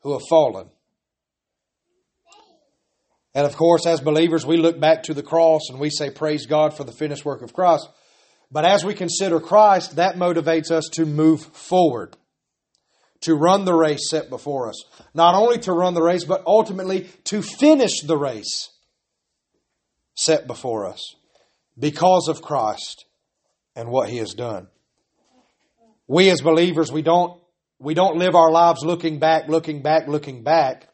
who 0.00 0.12
have 0.12 0.22
fallen. 0.28 0.70
And 3.34 3.46
of 3.46 3.56
course, 3.56 3.86
as 3.86 4.00
believers, 4.00 4.44
we 4.44 4.58
look 4.58 4.78
back 4.78 5.04
to 5.04 5.14
the 5.14 5.22
cross 5.22 5.62
and 5.70 5.78
we 5.78 5.90
say, 5.90 6.10
Praise 6.10 6.46
God 6.46 6.76
for 6.76 6.84
the 6.84 6.92
finished 6.92 7.24
work 7.24 7.42
of 7.42 7.52
Christ. 7.52 7.88
But 8.50 8.66
as 8.66 8.84
we 8.84 8.94
consider 8.94 9.40
Christ, 9.40 9.96
that 9.96 10.16
motivates 10.16 10.70
us 10.70 10.88
to 10.92 11.06
move 11.06 11.40
forward 11.40 12.16
to 13.22 13.34
run 13.34 13.64
the 13.64 13.74
race 13.74 14.10
set 14.10 14.28
before 14.28 14.68
us. 14.68 14.84
Not 15.14 15.34
only 15.34 15.58
to 15.58 15.72
run 15.72 15.94
the 15.94 16.02
race, 16.02 16.24
but 16.24 16.42
ultimately 16.46 17.08
to 17.24 17.40
finish 17.40 18.02
the 18.02 18.16
race 18.16 18.70
set 20.14 20.46
before 20.46 20.86
us 20.86 21.14
because 21.78 22.28
of 22.28 22.42
Christ 22.42 23.06
and 23.74 23.88
what 23.88 24.08
he 24.08 24.18
has 24.18 24.34
done. 24.34 24.68
We 26.06 26.30
as 26.30 26.40
believers, 26.40 26.92
we 26.92 27.02
don't, 27.02 27.40
we 27.78 27.94
don't 27.94 28.18
live 28.18 28.34
our 28.34 28.50
lives 28.50 28.84
looking 28.84 29.18
back, 29.18 29.48
looking 29.48 29.82
back, 29.82 30.08
looking 30.08 30.42
back. 30.42 30.88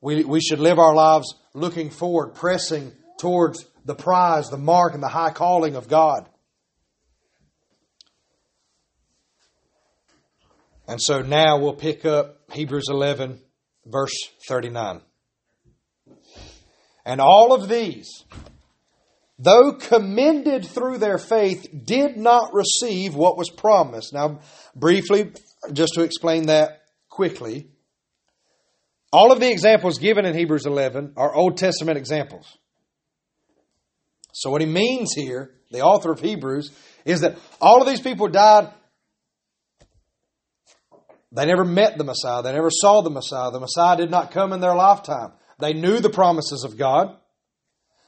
We, 0.00 0.22
we 0.24 0.40
should 0.40 0.60
live 0.60 0.78
our 0.78 0.94
lives 0.94 1.34
looking 1.58 1.90
forward, 1.90 2.34
pressing 2.34 2.92
towards 3.18 3.64
the 3.84 3.94
prize, 3.94 4.48
the 4.48 4.58
mark, 4.58 4.94
and 4.94 5.02
the 5.02 5.08
high 5.08 5.32
calling 5.32 5.76
of 5.76 5.88
God. 5.88 6.28
And 10.86 11.00
so 11.02 11.20
now 11.20 11.58
we'll 11.58 11.74
pick 11.74 12.06
up 12.06 12.40
Hebrews 12.50 12.86
11, 12.88 13.40
verse 13.84 14.14
39. 14.48 15.02
And 17.04 17.20
all 17.20 17.52
of 17.52 17.68
these, 17.68 18.24
though 19.38 19.72
commended 19.72 20.66
through 20.66 20.98
their 20.98 21.18
faith, 21.18 21.66
did 21.84 22.16
not 22.16 22.54
receive 22.54 23.14
what 23.14 23.36
was 23.36 23.50
promised. 23.50 24.14
Now, 24.14 24.40
briefly, 24.74 25.32
just 25.72 25.92
to 25.94 26.02
explain 26.02 26.46
that 26.46 26.82
quickly, 27.08 27.68
all 29.12 29.32
of 29.32 29.40
the 29.40 29.50
examples 29.50 29.98
given 29.98 30.26
in 30.26 30.34
Hebrews 30.34 30.66
11 30.66 31.14
are 31.16 31.34
Old 31.34 31.56
Testament 31.56 31.98
examples. 31.98 32.58
So, 34.32 34.50
what 34.50 34.60
he 34.60 34.66
means 34.66 35.14
here, 35.14 35.50
the 35.70 35.80
author 35.80 36.12
of 36.12 36.20
Hebrews, 36.20 36.70
is 37.04 37.22
that 37.22 37.38
all 37.60 37.80
of 37.80 37.88
these 37.88 38.00
people 38.00 38.28
died. 38.28 38.72
They 41.32 41.46
never 41.46 41.64
met 41.64 41.98
the 41.98 42.04
Messiah. 42.04 42.42
They 42.42 42.52
never 42.52 42.70
saw 42.70 43.02
the 43.02 43.10
Messiah. 43.10 43.50
The 43.50 43.60
Messiah 43.60 43.96
did 43.96 44.10
not 44.10 44.30
come 44.30 44.52
in 44.52 44.60
their 44.60 44.74
lifetime. 44.74 45.32
They 45.58 45.72
knew 45.72 46.00
the 46.00 46.10
promises 46.10 46.64
of 46.64 46.76
God. 46.76 47.16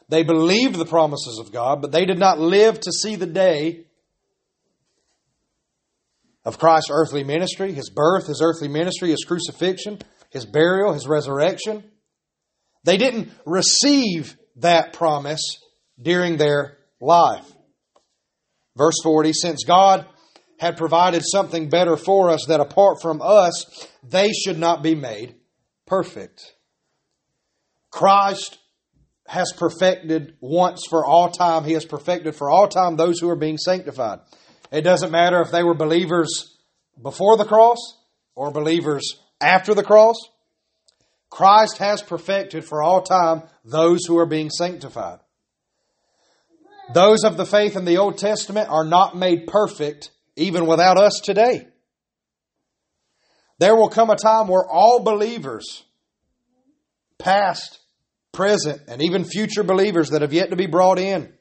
They 0.09 0.23
believed 0.23 0.77
the 0.77 0.87
promises 0.87 1.39
of 1.39 1.53
God, 1.53 1.81
but 1.83 1.93
they 1.93 2.05
did 2.05 2.19
not 2.19 2.39
live 2.39 2.81
to 2.81 2.93
see 2.93 3.17
the 3.17 3.27
day 3.27 3.87
of 6.45 6.59
Christ's 6.59 6.91
earthly 6.91 7.23
ministry, 7.23 7.73
his 7.73 7.91
birth, 7.91 8.27
his 8.27 8.41
earthly 8.43 8.69
ministry, 8.69 9.11
his 9.11 9.25
crucifixion, 9.27 9.99
his 10.31 10.47
burial, 10.47 10.93
his 10.93 11.07
resurrection. 11.07 11.85
They 12.85 12.97
didn't 12.97 13.31
receive 13.45 14.37
that 14.57 14.93
promise 14.93 15.43
during 16.01 16.37
their 16.37 16.79
life. 17.01 17.47
Verse 18.77 18.97
40 19.03 19.33
Since 19.33 19.65
God 19.65 20.07
had 20.59 20.77
provided 20.77 21.23
something 21.25 21.69
better 21.69 21.97
for 21.97 22.31
us, 22.31 22.47
that 22.49 22.61
apart 22.61 23.03
from 23.03 23.21
us, 23.23 23.89
they 24.03 24.33
should 24.33 24.59
not 24.59 24.83
be 24.83 24.95
made 24.95 25.35
perfect. 25.87 26.55
Christ 27.91 28.59
has 29.27 29.53
perfected 29.57 30.35
once 30.41 30.85
for 30.89 31.05
all 31.05 31.31
time. 31.31 31.65
He 31.65 31.73
has 31.73 31.85
perfected 31.85 32.35
for 32.35 32.51
all 32.51 32.69
time 32.69 32.97
those 32.97 33.21
who 33.21 33.29
are 33.29 33.37
being 33.37 33.59
sanctified. 33.59 34.21
It 34.73 34.83
doesn't 34.83 35.11
matter 35.11 35.41
if 35.41 35.51
they 35.51 35.63
were 35.63 35.75
believers 35.75 36.57
before 37.01 37.37
the 37.37 37.45
cross 37.45 37.79
or 38.35 38.53
believers 38.53 39.19
after 39.41 39.75
the 39.75 39.83
cross. 39.83 40.17
Christ 41.31 41.79
has 41.79 42.03
perfected 42.03 42.65
for 42.65 42.83
all 42.83 43.03
time 43.03 43.43
those 43.65 44.05
who 44.07 44.19
are 44.19 44.27
being 44.27 44.51
sanctified. 44.51 45.21
Those 46.93 47.23
of 47.25 47.37
the 47.37 47.47
faith 47.47 47.77
in 47.77 47.85
the 47.85 47.99
Old 47.99 48.19
Testament 48.19 48.69
are 48.69 48.85
not 48.85 49.17
made 49.17 49.47
perfect 49.47 50.11
even 50.35 50.67
without 50.67 50.99
us 50.99 51.21
today. 51.23 51.69
There 53.59 53.77
will 53.77 53.91
come 53.91 54.11
a 54.11 54.17
time 54.17 54.49
where 54.49 54.67
all 54.67 55.01
believers, 55.01 55.85
past, 57.19 57.79
present, 58.33 58.81
and 58.89 59.03
even 59.03 59.25
future 59.25 59.63
believers 59.63 60.11
that 60.11 60.23
have 60.23 60.33
yet 60.33 60.51
to 60.51 60.57
be 60.57 60.67
brought 60.67 60.99
in. 60.99 61.33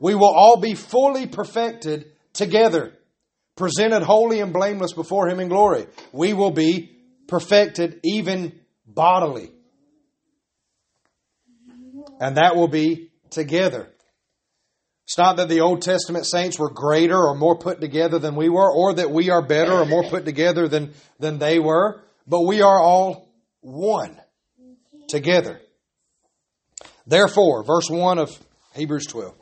We 0.00 0.14
will 0.14 0.34
all 0.34 0.56
be 0.56 0.74
fully 0.74 1.26
perfected 1.26 2.06
together, 2.32 2.94
presented 3.54 4.02
holy 4.02 4.40
and 4.40 4.52
blameless 4.52 4.94
before 4.94 5.28
Him 5.28 5.38
in 5.38 5.48
glory. 5.48 5.86
We 6.10 6.32
will 6.32 6.50
be 6.50 7.01
perfected 7.32 7.98
even 8.04 8.52
bodily. 8.86 9.50
And 12.20 12.36
that 12.36 12.54
will 12.54 12.68
be 12.68 13.10
together. 13.30 13.88
It's 15.04 15.16
not 15.16 15.38
that 15.38 15.48
the 15.48 15.62
Old 15.62 15.80
Testament 15.80 16.26
saints 16.26 16.58
were 16.58 16.70
greater 16.70 17.16
or 17.16 17.34
more 17.34 17.58
put 17.58 17.80
together 17.80 18.18
than 18.18 18.36
we 18.36 18.50
were, 18.50 18.70
or 18.70 18.94
that 18.94 19.10
we 19.10 19.30
are 19.30 19.42
better 19.42 19.72
or 19.72 19.86
more 19.86 20.04
put 20.04 20.26
together 20.26 20.68
than, 20.68 20.92
than 21.18 21.38
they 21.38 21.58
were, 21.58 22.02
but 22.26 22.42
we 22.42 22.60
are 22.60 22.80
all 22.80 23.28
one 23.62 24.20
together. 25.08 25.58
Therefore, 27.06 27.64
verse 27.64 27.88
1 27.90 28.18
of 28.18 28.30
Hebrews 28.74 29.06
12. 29.06 29.34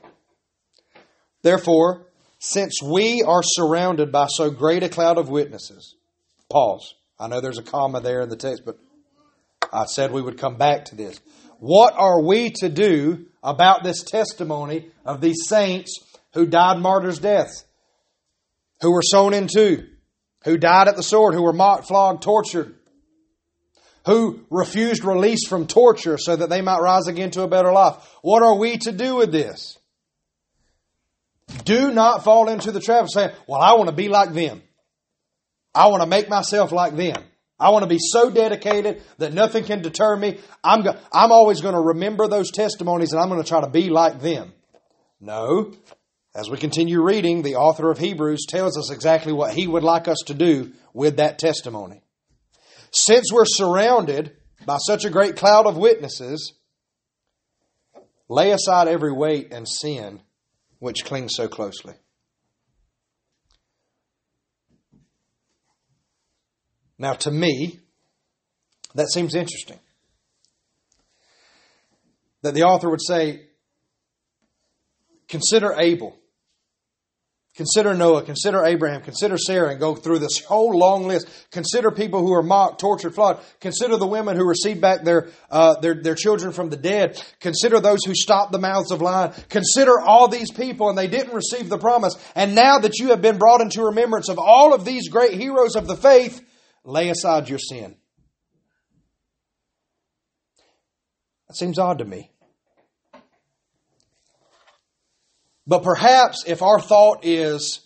Therefore, 1.42 2.06
since 2.38 2.80
we 2.82 3.22
are 3.26 3.42
surrounded 3.42 4.12
by 4.12 4.28
so 4.28 4.50
great 4.50 4.84
a 4.84 4.88
cloud 4.88 5.18
of 5.18 5.28
witnesses, 5.28 5.96
pause. 6.48 6.94
I 7.20 7.28
know 7.28 7.42
there's 7.42 7.58
a 7.58 7.62
comma 7.62 8.00
there 8.00 8.22
in 8.22 8.30
the 8.30 8.36
text, 8.36 8.62
but 8.64 8.78
I 9.70 9.84
said 9.84 10.10
we 10.10 10.22
would 10.22 10.38
come 10.38 10.56
back 10.56 10.86
to 10.86 10.96
this. 10.96 11.20
What 11.58 11.92
are 11.94 12.22
we 12.22 12.50
to 12.60 12.70
do 12.70 13.26
about 13.42 13.84
this 13.84 14.02
testimony 14.02 14.90
of 15.04 15.20
these 15.20 15.46
saints 15.46 15.98
who 16.32 16.46
died 16.46 16.78
martyrs' 16.78 17.18
deaths, 17.18 17.66
who 18.80 18.92
were 18.92 19.02
sown 19.02 19.34
in 19.34 19.48
two, 19.54 19.86
who 20.44 20.56
died 20.56 20.88
at 20.88 20.96
the 20.96 21.02
sword, 21.02 21.34
who 21.34 21.42
were 21.42 21.52
mocked, 21.52 21.88
flogged, 21.88 22.22
tortured, 22.22 22.74
who 24.06 24.40
refused 24.48 25.04
release 25.04 25.46
from 25.46 25.66
torture 25.66 26.16
so 26.16 26.34
that 26.34 26.48
they 26.48 26.62
might 26.62 26.80
rise 26.80 27.06
again 27.06 27.30
to 27.32 27.42
a 27.42 27.48
better 27.48 27.70
life. 27.70 27.96
What 28.22 28.42
are 28.42 28.56
we 28.56 28.78
to 28.78 28.92
do 28.92 29.16
with 29.16 29.30
this? 29.30 29.78
Do 31.64 31.92
not 31.92 32.24
fall 32.24 32.48
into 32.48 32.72
the 32.72 32.80
trap 32.80 33.02
of 33.02 33.10
saying, 33.10 33.32
Well, 33.46 33.60
I 33.60 33.74
want 33.74 33.90
to 33.90 33.94
be 33.94 34.08
like 34.08 34.32
them. 34.32 34.62
I 35.74 35.88
want 35.88 36.02
to 36.02 36.08
make 36.08 36.28
myself 36.28 36.72
like 36.72 36.96
them. 36.96 37.22
I 37.58 37.70
want 37.70 37.82
to 37.82 37.88
be 37.88 37.98
so 38.00 38.30
dedicated 38.30 39.02
that 39.18 39.34
nothing 39.34 39.64
can 39.64 39.82
deter 39.82 40.16
me. 40.16 40.40
I'm, 40.64 40.82
go- 40.82 40.96
I'm 41.12 41.30
always 41.30 41.60
going 41.60 41.74
to 41.74 41.80
remember 41.80 42.26
those 42.26 42.50
testimonies 42.50 43.12
and 43.12 43.20
I'm 43.20 43.28
going 43.28 43.42
to 43.42 43.48
try 43.48 43.60
to 43.60 43.68
be 43.68 43.90
like 43.90 44.20
them. 44.20 44.52
No. 45.20 45.72
As 46.34 46.48
we 46.48 46.56
continue 46.56 47.02
reading, 47.02 47.42
the 47.42 47.56
author 47.56 47.90
of 47.90 47.98
Hebrews 47.98 48.46
tells 48.48 48.78
us 48.78 48.90
exactly 48.90 49.32
what 49.32 49.52
he 49.52 49.66
would 49.66 49.82
like 49.82 50.08
us 50.08 50.18
to 50.26 50.34
do 50.34 50.72
with 50.94 51.16
that 51.16 51.38
testimony. 51.38 52.02
Since 52.92 53.30
we're 53.30 53.44
surrounded 53.44 54.36
by 54.64 54.78
such 54.78 55.04
a 55.04 55.10
great 55.10 55.36
cloud 55.36 55.66
of 55.66 55.76
witnesses, 55.76 56.54
lay 58.28 58.52
aside 58.52 58.88
every 58.88 59.12
weight 59.12 59.52
and 59.52 59.68
sin 59.68 60.20
which 60.78 61.04
clings 61.04 61.32
so 61.34 61.46
closely. 61.46 61.94
Now, 67.00 67.14
to 67.14 67.30
me, 67.30 67.80
that 68.94 69.08
seems 69.08 69.34
interesting. 69.34 69.80
That 72.42 72.54
the 72.54 72.62
author 72.62 72.88
would 72.88 73.02
say, 73.02 73.40
consider 75.26 75.74
Abel 75.80 76.16
Consider 77.56 77.94
Noah, 77.94 78.22
consider 78.22 78.64
Abraham, 78.64 79.02
consider 79.02 79.36
Sarah, 79.36 79.70
and 79.70 79.80
go 79.80 79.94
through 79.96 80.20
this 80.20 80.42
whole 80.44 80.78
long 80.78 81.08
list. 81.08 81.28
Consider 81.50 81.90
people 81.90 82.20
who 82.20 82.32
are 82.32 82.44
mocked, 82.44 82.80
tortured, 82.80 83.14
flogged. 83.14 83.42
Consider 83.60 83.96
the 83.96 84.06
women 84.06 84.36
who 84.36 84.48
received 84.48 84.80
back 84.80 85.02
their, 85.02 85.28
uh, 85.50 85.78
their, 85.80 86.00
their 86.00 86.14
children 86.14 86.52
from 86.52 86.70
the 86.70 86.76
dead. 86.76 87.22
Consider 87.40 87.80
those 87.80 88.04
who 88.06 88.14
stopped 88.14 88.52
the 88.52 88.58
mouths 88.58 88.92
of 88.92 89.02
lions. 89.02 89.36
Consider 89.48 90.00
all 90.00 90.28
these 90.28 90.52
people, 90.52 90.88
and 90.88 90.96
they 90.96 91.08
didn't 91.08 91.34
receive 91.34 91.68
the 91.68 91.76
promise. 91.76 92.16
And 92.36 92.54
now 92.54 92.78
that 92.78 92.98
you 92.98 93.08
have 93.08 93.20
been 93.20 93.36
brought 93.36 93.60
into 93.60 93.82
remembrance 93.82 94.28
of 94.28 94.38
all 94.38 94.72
of 94.72 94.84
these 94.84 95.08
great 95.08 95.34
heroes 95.34 95.74
of 95.74 95.88
the 95.88 95.96
faith, 95.96 96.40
lay 96.84 97.08
aside 97.10 97.48
your 97.48 97.58
sin. 97.58 97.96
That 101.48 101.56
seems 101.56 101.78
odd 101.78 101.98
to 101.98 102.04
me. 102.04 102.30
But 105.66 105.82
perhaps 105.82 106.44
if 106.46 106.62
our 106.62 106.80
thought 106.80 107.24
is, 107.24 107.80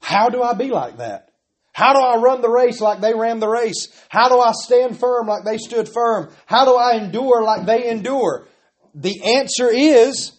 how 0.00 0.28
do 0.28 0.42
I 0.42 0.54
be 0.54 0.68
like 0.68 0.98
that? 0.98 1.30
How 1.72 1.94
do 1.94 2.00
I 2.00 2.16
run 2.22 2.42
the 2.42 2.50
race 2.50 2.80
like 2.80 3.00
they 3.00 3.14
ran 3.14 3.40
the 3.40 3.48
race? 3.48 3.88
How 4.08 4.28
do 4.28 4.38
I 4.38 4.52
stand 4.52 4.98
firm 4.98 5.26
like 5.26 5.44
they 5.44 5.58
stood 5.58 5.88
firm? 5.88 6.30
How 6.46 6.66
do 6.66 6.74
I 6.74 6.96
endure 6.96 7.42
like 7.42 7.64
they 7.64 7.88
endure? 7.88 8.46
The 8.94 9.38
answer 9.38 9.70
is 9.70 10.32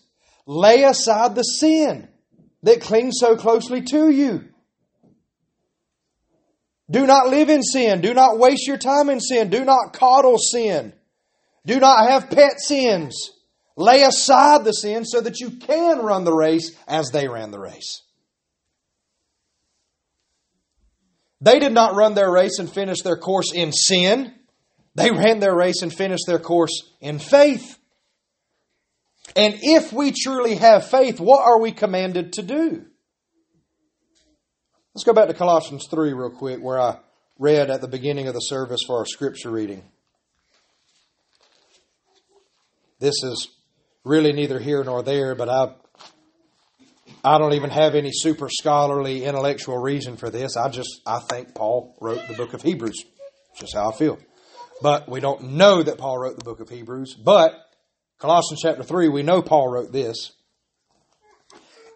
lay 0.46 0.84
aside 0.84 1.34
the 1.34 1.44
sin 1.44 2.08
that 2.62 2.82
clings 2.82 3.16
so 3.20 3.36
closely 3.36 3.82
to 3.82 4.10
you. 4.10 4.46
Do 6.94 7.08
not 7.08 7.28
live 7.28 7.50
in 7.50 7.64
sin. 7.64 8.02
Do 8.02 8.14
not 8.14 8.38
waste 8.38 8.68
your 8.68 8.78
time 8.78 9.10
in 9.10 9.20
sin. 9.20 9.50
Do 9.50 9.66
not 9.66 9.94
coddle 9.94 10.38
sin. 10.38 10.94
Do 11.66 11.80
not 11.80 12.08
have 12.08 12.30
pet 12.30 12.60
sins. 12.60 13.32
Lay 13.76 14.04
aside 14.04 14.64
the 14.64 14.74
sin 14.74 15.04
so 15.04 15.20
that 15.20 15.40
you 15.40 15.50
can 15.50 15.98
run 16.04 16.24
the 16.24 16.36
race 16.36 16.78
as 16.88 17.10
they 17.10 17.28
ran 17.28 17.50
the 17.50 17.60
race. 17.60 18.04
They 21.42 21.58
did 21.58 21.74
not 21.74 21.96
run 21.96 22.14
their 22.14 22.32
race 22.32 22.60
and 22.60 22.72
finish 22.72 23.02
their 23.02 23.18
course 23.18 23.52
in 23.52 23.72
sin. 23.72 24.32
They 24.94 25.10
ran 25.10 25.40
their 25.40 25.56
race 25.56 25.82
and 25.82 25.92
finished 25.92 26.26
their 26.28 26.38
course 26.38 26.92
in 27.02 27.18
faith. 27.18 27.76
And 29.36 29.58
if 29.64 29.92
we 29.92 30.12
truly 30.12 30.58
have 30.58 30.92
faith, 30.92 31.20
what 31.20 31.44
are 31.44 31.60
we 31.60 31.72
commanded 31.72 32.34
to 32.34 32.44
do? 32.44 32.86
Let's 34.96 35.06
go 35.06 35.14
back 35.14 35.28
to 35.28 35.34
Colossians 35.34 35.88
3 35.90 36.14
real 36.14 36.30
quick, 36.30 36.60
where 36.60 36.80
I 36.80 37.00
read 37.40 37.72
at 37.72 37.82
the 37.82 37.88
beginning 37.88 38.28
of 38.28 38.36
the 38.36 38.40
service 38.40 38.82
for 38.86 39.00
our 39.00 39.08
scripture 39.08 39.50
reading. 39.50 39.82
This 43.00 43.16
is 43.24 43.48
really 44.04 44.34
neither 44.34 44.60
here 44.60 44.84
nor 44.84 45.02
there, 45.02 45.34
but 45.34 45.50
I 45.50 45.74
I 47.24 47.40
don't 47.40 47.54
even 47.54 47.72
have 47.72 47.96
any 47.96 48.12
super 48.12 48.50
scholarly 48.50 49.24
intellectual 49.24 49.80
reason 49.80 50.16
for 50.16 50.30
this. 50.30 50.56
I 50.56 50.70
just 50.70 51.02
I 51.08 51.22
think 51.28 51.56
Paul 51.56 51.98
wrote 52.00 52.28
the 52.28 52.36
book 52.36 52.54
of 52.54 52.62
Hebrews. 52.62 53.04
Just 53.58 53.74
how 53.74 53.90
I 53.90 53.96
feel. 53.96 54.20
But 54.84 55.10
we 55.10 55.20
don't 55.20 55.54
know 55.54 55.82
that 55.82 55.98
Paul 55.98 56.20
wrote 56.20 56.38
the 56.38 56.46
book 56.46 56.60
of 56.60 56.70
Hebrews. 56.70 57.16
But 57.16 57.54
Colossians 58.20 58.60
chapter 58.62 58.84
3, 58.84 59.10
we 59.10 59.24
know 59.24 59.42
Paul 59.42 59.70
wrote 59.70 59.92
this. 59.92 60.34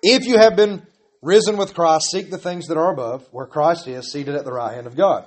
If 0.01 0.25
you 0.25 0.39
have 0.39 0.55
been 0.55 0.87
risen 1.21 1.57
with 1.57 1.73
Christ, 1.73 2.11
seek 2.11 2.29
the 2.29 2.37
things 2.37 2.67
that 2.67 2.77
are 2.77 2.91
above, 2.91 3.27
where 3.31 3.45
Christ 3.45 3.87
is, 3.87 4.11
seated 4.11 4.35
at 4.35 4.45
the 4.45 4.53
right 4.53 4.73
hand 4.73 4.87
of 4.87 4.95
God. 4.95 5.25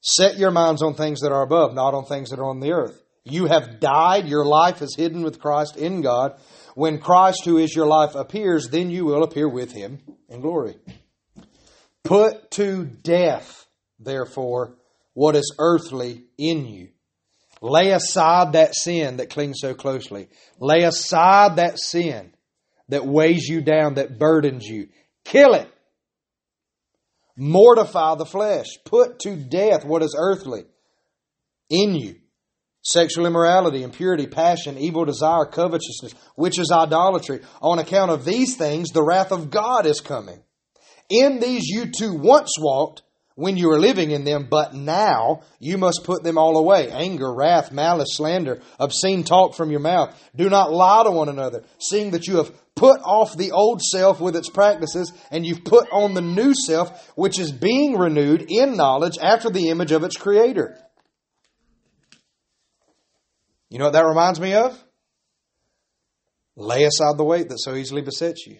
Set 0.00 0.36
your 0.36 0.50
minds 0.50 0.82
on 0.82 0.94
things 0.94 1.20
that 1.20 1.32
are 1.32 1.42
above, 1.42 1.74
not 1.74 1.94
on 1.94 2.04
things 2.04 2.30
that 2.30 2.38
are 2.38 2.48
on 2.48 2.60
the 2.60 2.72
earth. 2.72 3.02
You 3.24 3.46
have 3.46 3.80
died, 3.80 4.28
your 4.28 4.44
life 4.44 4.82
is 4.82 4.94
hidden 4.96 5.22
with 5.22 5.40
Christ 5.40 5.76
in 5.76 6.02
God. 6.02 6.38
When 6.74 6.98
Christ, 6.98 7.44
who 7.44 7.56
is 7.56 7.74
your 7.74 7.86
life, 7.86 8.14
appears, 8.14 8.68
then 8.68 8.90
you 8.90 9.06
will 9.06 9.22
appear 9.22 9.48
with 9.48 9.72
him 9.72 10.00
in 10.28 10.40
glory. 10.40 10.76
Put 12.02 12.50
to 12.52 12.84
death, 12.84 13.66
therefore, 13.98 14.76
what 15.14 15.36
is 15.36 15.54
earthly 15.58 16.24
in 16.36 16.66
you. 16.66 16.88
Lay 17.62 17.92
aside 17.92 18.52
that 18.52 18.74
sin 18.74 19.16
that 19.16 19.30
clings 19.30 19.56
so 19.60 19.72
closely. 19.72 20.28
Lay 20.58 20.82
aside 20.82 21.56
that 21.56 21.78
sin 21.78 22.33
that 22.88 23.06
weighs 23.06 23.48
you 23.48 23.60
down, 23.60 23.94
that 23.94 24.18
burdens 24.18 24.64
you. 24.64 24.88
Kill 25.24 25.54
it. 25.54 25.70
Mortify 27.36 28.16
the 28.16 28.26
flesh. 28.26 28.66
Put 28.84 29.18
to 29.20 29.36
death 29.36 29.84
what 29.84 30.02
is 30.02 30.16
earthly 30.18 30.64
in 31.70 31.94
you 31.94 32.16
sexual 32.84 33.24
immorality, 33.26 33.82
impurity, 33.82 34.26
passion, 34.26 34.78
evil 34.78 35.04
desire, 35.04 35.46
covetousness, 35.46 36.14
which 36.36 36.58
is 36.58 36.70
idolatry. 36.70 37.40
On 37.60 37.78
account 37.78 38.10
of 38.10 38.24
these 38.24 38.56
things, 38.56 38.90
the 38.90 39.02
wrath 39.02 39.32
of 39.32 39.50
God 39.50 39.86
is 39.86 40.00
coming. 40.00 40.42
In 41.08 41.40
these 41.40 41.64
you 41.66 41.86
too 41.86 42.14
once 42.14 42.50
walked 42.58 43.02
when 43.36 43.56
you 43.56 43.68
were 43.68 43.80
living 43.80 44.12
in 44.12 44.24
them, 44.24 44.46
but 44.48 44.74
now 44.74 45.42
you 45.58 45.76
must 45.76 46.04
put 46.04 46.22
them 46.22 46.38
all 46.38 46.56
away 46.56 46.90
anger, 46.90 47.32
wrath, 47.32 47.72
malice, 47.72 48.10
slander, 48.12 48.60
obscene 48.78 49.24
talk 49.24 49.54
from 49.54 49.70
your 49.70 49.80
mouth. 49.80 50.14
Do 50.36 50.48
not 50.48 50.72
lie 50.72 51.02
to 51.04 51.10
one 51.10 51.28
another, 51.28 51.64
seeing 51.78 52.12
that 52.12 52.26
you 52.26 52.36
have 52.36 52.52
put 52.76 53.00
off 53.02 53.36
the 53.36 53.50
old 53.50 53.82
self 53.82 54.20
with 54.20 54.36
its 54.36 54.48
practices, 54.48 55.12
and 55.30 55.44
you've 55.44 55.64
put 55.64 55.88
on 55.90 56.14
the 56.14 56.20
new 56.20 56.54
self, 56.54 57.12
which 57.16 57.38
is 57.38 57.50
being 57.50 57.98
renewed 57.98 58.46
in 58.48 58.76
knowledge 58.76 59.18
after 59.20 59.50
the 59.50 59.68
image 59.68 59.92
of 59.92 60.04
its 60.04 60.16
creator. 60.16 60.78
You 63.70 63.78
know 63.78 63.86
what 63.86 63.94
that 63.94 64.06
reminds 64.06 64.38
me 64.38 64.54
of? 64.54 64.80
Lay 66.56 66.84
aside 66.84 67.18
the 67.18 67.24
weight 67.24 67.48
that 67.48 67.58
so 67.58 67.74
easily 67.74 68.02
besets 68.02 68.46
you. 68.46 68.58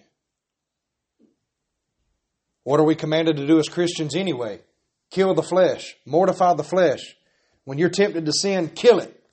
What 2.65 2.79
are 2.79 2.83
we 2.83 2.95
commanded 2.95 3.37
to 3.37 3.45
do 3.45 3.59
as 3.59 3.69
Christians 3.69 4.15
anyway? 4.15 4.59
Kill 5.11 5.35
the 5.35 5.43
flesh, 5.43 5.95
mortify 6.03 6.55
the 6.55 6.63
flesh. 6.63 7.15
When 7.63 7.77
you're 7.77 7.89
tempted 7.89 8.25
to 8.25 8.33
sin, 8.33 8.69
kill 8.69 8.99
it. 8.99 9.23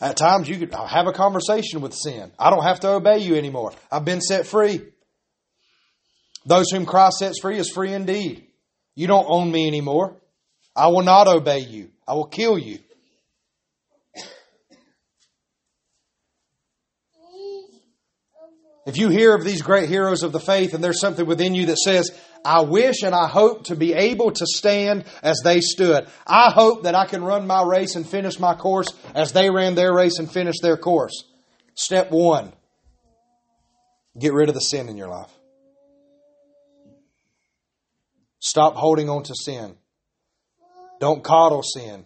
At 0.00 0.16
times, 0.16 0.48
you 0.48 0.56
could 0.56 0.74
have 0.74 1.06
a 1.06 1.12
conversation 1.12 1.82
with 1.82 1.94
sin. 1.94 2.32
I 2.38 2.48
don't 2.48 2.64
have 2.64 2.80
to 2.80 2.88
obey 2.88 3.18
you 3.18 3.36
anymore. 3.36 3.72
I've 3.90 4.06
been 4.06 4.22
set 4.22 4.46
free. 4.46 4.80
Those 6.46 6.70
whom 6.72 6.86
Christ 6.86 7.18
sets 7.18 7.38
free 7.40 7.58
is 7.58 7.70
free 7.70 7.92
indeed. 7.92 8.46
You 8.94 9.06
don't 9.06 9.26
own 9.28 9.52
me 9.52 9.68
anymore. 9.68 10.16
I 10.74 10.88
will 10.88 11.02
not 11.02 11.28
obey 11.28 11.60
you. 11.60 11.90
I 12.08 12.14
will 12.14 12.26
kill 12.26 12.58
you. 12.58 12.78
If 18.84 18.96
you 18.96 19.08
hear 19.08 19.34
of 19.34 19.44
these 19.44 19.62
great 19.62 19.88
heroes 19.88 20.22
of 20.22 20.32
the 20.32 20.40
faith 20.40 20.74
and 20.74 20.82
there's 20.82 21.00
something 21.00 21.24
within 21.24 21.54
you 21.54 21.66
that 21.66 21.78
says, 21.78 22.10
I 22.44 22.62
wish 22.62 23.02
and 23.02 23.14
I 23.14 23.28
hope 23.28 23.64
to 23.66 23.76
be 23.76 23.92
able 23.92 24.32
to 24.32 24.46
stand 24.46 25.04
as 25.22 25.40
they 25.44 25.60
stood. 25.60 26.08
I 26.26 26.50
hope 26.50 26.82
that 26.82 26.96
I 26.96 27.06
can 27.06 27.22
run 27.22 27.46
my 27.46 27.62
race 27.62 27.94
and 27.94 28.06
finish 28.06 28.40
my 28.40 28.54
course 28.54 28.88
as 29.14 29.32
they 29.32 29.50
ran 29.50 29.76
their 29.76 29.94
race 29.94 30.18
and 30.18 30.30
finished 30.30 30.62
their 30.62 30.76
course. 30.76 31.24
Step 31.74 32.10
one 32.10 32.52
get 34.18 34.32
rid 34.32 34.48
of 34.48 34.54
the 34.54 34.60
sin 34.60 34.88
in 34.88 34.96
your 34.96 35.08
life. 35.08 35.30
Stop 38.40 38.74
holding 38.74 39.08
on 39.08 39.22
to 39.22 39.34
sin. 39.34 39.76
Don't 41.00 41.22
coddle 41.22 41.62
sin. 41.62 42.04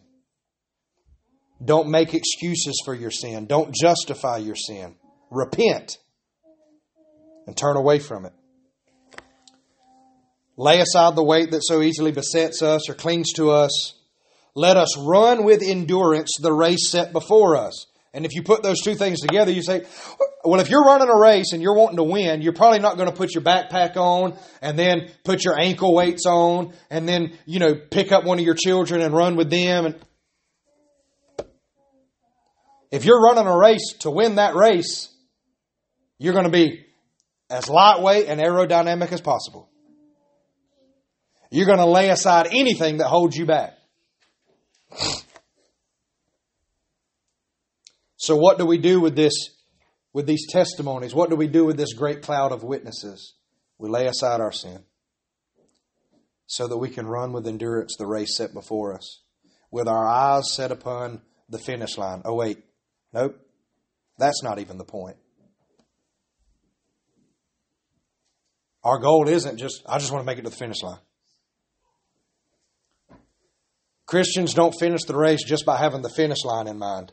Don't 1.65 1.89
make 1.89 2.13
excuses 2.13 2.81
for 2.85 2.95
your 2.95 3.11
sin. 3.11 3.47
Don't 3.47 3.75
justify 3.75 4.37
your 4.37 4.55
sin. 4.55 4.95
Repent 5.31 5.97
and 7.47 7.57
turn 7.57 7.77
away 7.77 7.99
from 7.99 8.27
it. 8.27 8.33
Lay 10.57 10.81
aside 10.81 11.15
the 11.15 11.23
weight 11.23 11.51
that 11.51 11.63
so 11.63 11.83
easily 11.83 12.13
besets 12.13 12.63
us 12.63 12.89
or 12.89 12.95
clings 12.95 13.33
to 13.35 13.51
us. 13.51 13.95
Let 14.55 14.79
us 14.79 14.97
run 14.99 15.45
with 15.45 15.63
endurance 15.63 16.31
the 16.41 16.53
race 16.53 16.91
set 16.91 17.13
before 17.13 17.57
us. 17.57 17.87
And 18.15 18.25
if 18.25 18.35
you 18.35 18.43
put 18.43 18.63
those 18.63 18.81
two 18.81 18.95
things 18.95 19.21
together, 19.21 19.53
you 19.53 19.61
say, 19.61 19.85
well, 20.43 20.61
if 20.61 20.71
you're 20.71 20.85
running 20.85 21.11
a 21.11 21.19
race 21.19 21.53
and 21.53 21.61
you're 21.61 21.75
wanting 21.75 21.99
to 21.99 22.05
win, 22.05 22.41
you're 22.41 22.55
probably 22.55 22.79
not 22.79 22.97
going 22.97 23.11
to 23.11 23.15
put 23.15 23.35
your 23.35 23.43
backpack 23.43 23.97
on 23.97 24.39
and 24.63 24.79
then 24.79 25.11
put 25.23 25.45
your 25.45 25.61
ankle 25.61 25.95
weights 25.95 26.25
on 26.25 26.73
and 26.89 27.07
then, 27.07 27.37
you 27.45 27.59
know, 27.59 27.75
pick 27.75 28.13
up 28.13 28.25
one 28.25 28.39
of 28.39 28.45
your 28.47 28.55
children 28.55 29.03
and 29.03 29.15
run 29.15 29.37
with 29.37 29.51
them. 29.51 29.85
And 29.85 29.97
if 32.91 33.05
you're 33.05 33.21
running 33.21 33.47
a 33.47 33.59
race 33.59 33.93
to 33.99 34.11
win 34.11 34.37
that 34.37 34.55
race, 34.55 35.13
you're 36.19 36.33
going 36.33 36.47
to 36.47 36.51
be 36.51 36.86
as 37.49 37.69
lightweight 37.69 38.27
and 38.27 38.41
aerodynamic 38.41 39.13
as 39.13 39.21
possible. 39.21 39.69
You're 41.51 41.67
going 41.67 41.79
to 41.79 41.87
lay 41.87 42.11
aside 42.11 42.49
anything 42.51 42.99
that 42.99 43.07
holds 43.07 43.37
you 43.37 43.47
back. 43.47 43.75
So 48.17 48.37
what 48.37 48.59
do 48.59 48.67
we 48.67 48.79
do 48.79 49.01
with 49.01 49.15
this 49.15 49.33
with 50.13 50.27
these 50.27 50.47
testimonies? 50.51 51.15
What 51.15 51.31
do 51.31 51.37
we 51.37 51.47
do 51.47 51.65
with 51.65 51.77
this 51.77 51.93
great 51.93 52.23
cloud 52.23 52.51
of 52.51 52.65
witnesses? 52.65 53.35
We 53.79 53.89
lay 53.89 54.07
aside 54.07 54.41
our 54.41 54.53
sin 54.53 54.85
so 56.47 56.67
that 56.67 56.79
we 56.79 56.89
can 56.89 57.07
run 57.07 57.33
with 57.33 57.47
endurance 57.47 57.95
the 57.99 58.07
race 58.07 58.37
set 58.37 58.53
before 58.53 58.95
us 58.95 59.21
with 59.71 59.89
our 59.89 60.09
eyes 60.09 60.55
set 60.55 60.73
upon 60.73 61.21
the 61.49 61.59
finish 61.59 61.99
line. 61.99 62.23
Oh 62.25 62.35
wait. 62.35 62.65
Nope. 63.13 63.39
That's 64.19 64.43
not 64.43 64.59
even 64.59 64.79
the 64.79 64.85
point. 64.85 65.17
Our 68.87 69.01
goal 69.01 69.27
isn't 69.27 69.59
just, 69.59 69.83
I 69.89 69.99
just 69.99 70.13
want 70.13 70.23
to 70.23 70.27
make 70.27 70.39
it 70.39 70.45
to 70.45 70.51
the 70.51 70.55
finish 70.55 70.81
line. 70.81 71.01
Christians 74.07 74.55
don't 74.55 74.77
finish 74.79 75.03
the 75.03 75.17
race 75.17 75.43
just 75.43 75.67
by 75.67 75.77
having 75.77 76.03
the 76.03 76.09
finish 76.09 76.45
line 76.45 76.69
in 76.69 76.79
mind. 76.79 77.11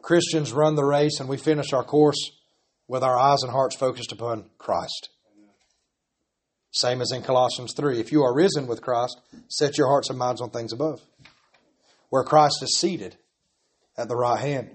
Christians 0.00 0.54
run 0.54 0.76
the 0.76 0.84
race 0.86 1.20
and 1.20 1.28
we 1.28 1.36
finish 1.36 1.74
our 1.74 1.84
course 1.84 2.16
with 2.88 3.04
our 3.04 3.18
eyes 3.18 3.42
and 3.42 3.52
hearts 3.52 3.76
focused 3.76 4.12
upon 4.12 4.48
Christ. 4.56 5.10
Same 6.70 7.02
as 7.02 7.12
in 7.12 7.20
Colossians 7.20 7.74
3. 7.76 8.00
If 8.00 8.10
you 8.10 8.22
are 8.22 8.34
risen 8.34 8.66
with 8.66 8.80
Christ, 8.80 9.20
set 9.48 9.76
your 9.76 9.88
hearts 9.88 10.08
and 10.08 10.18
minds 10.18 10.40
on 10.40 10.48
things 10.48 10.72
above, 10.72 11.02
where 12.08 12.24
Christ 12.24 12.62
is 12.62 12.78
seated 12.78 13.18
at 13.98 14.08
the 14.08 14.16
right 14.16 14.40
hand 14.40 14.70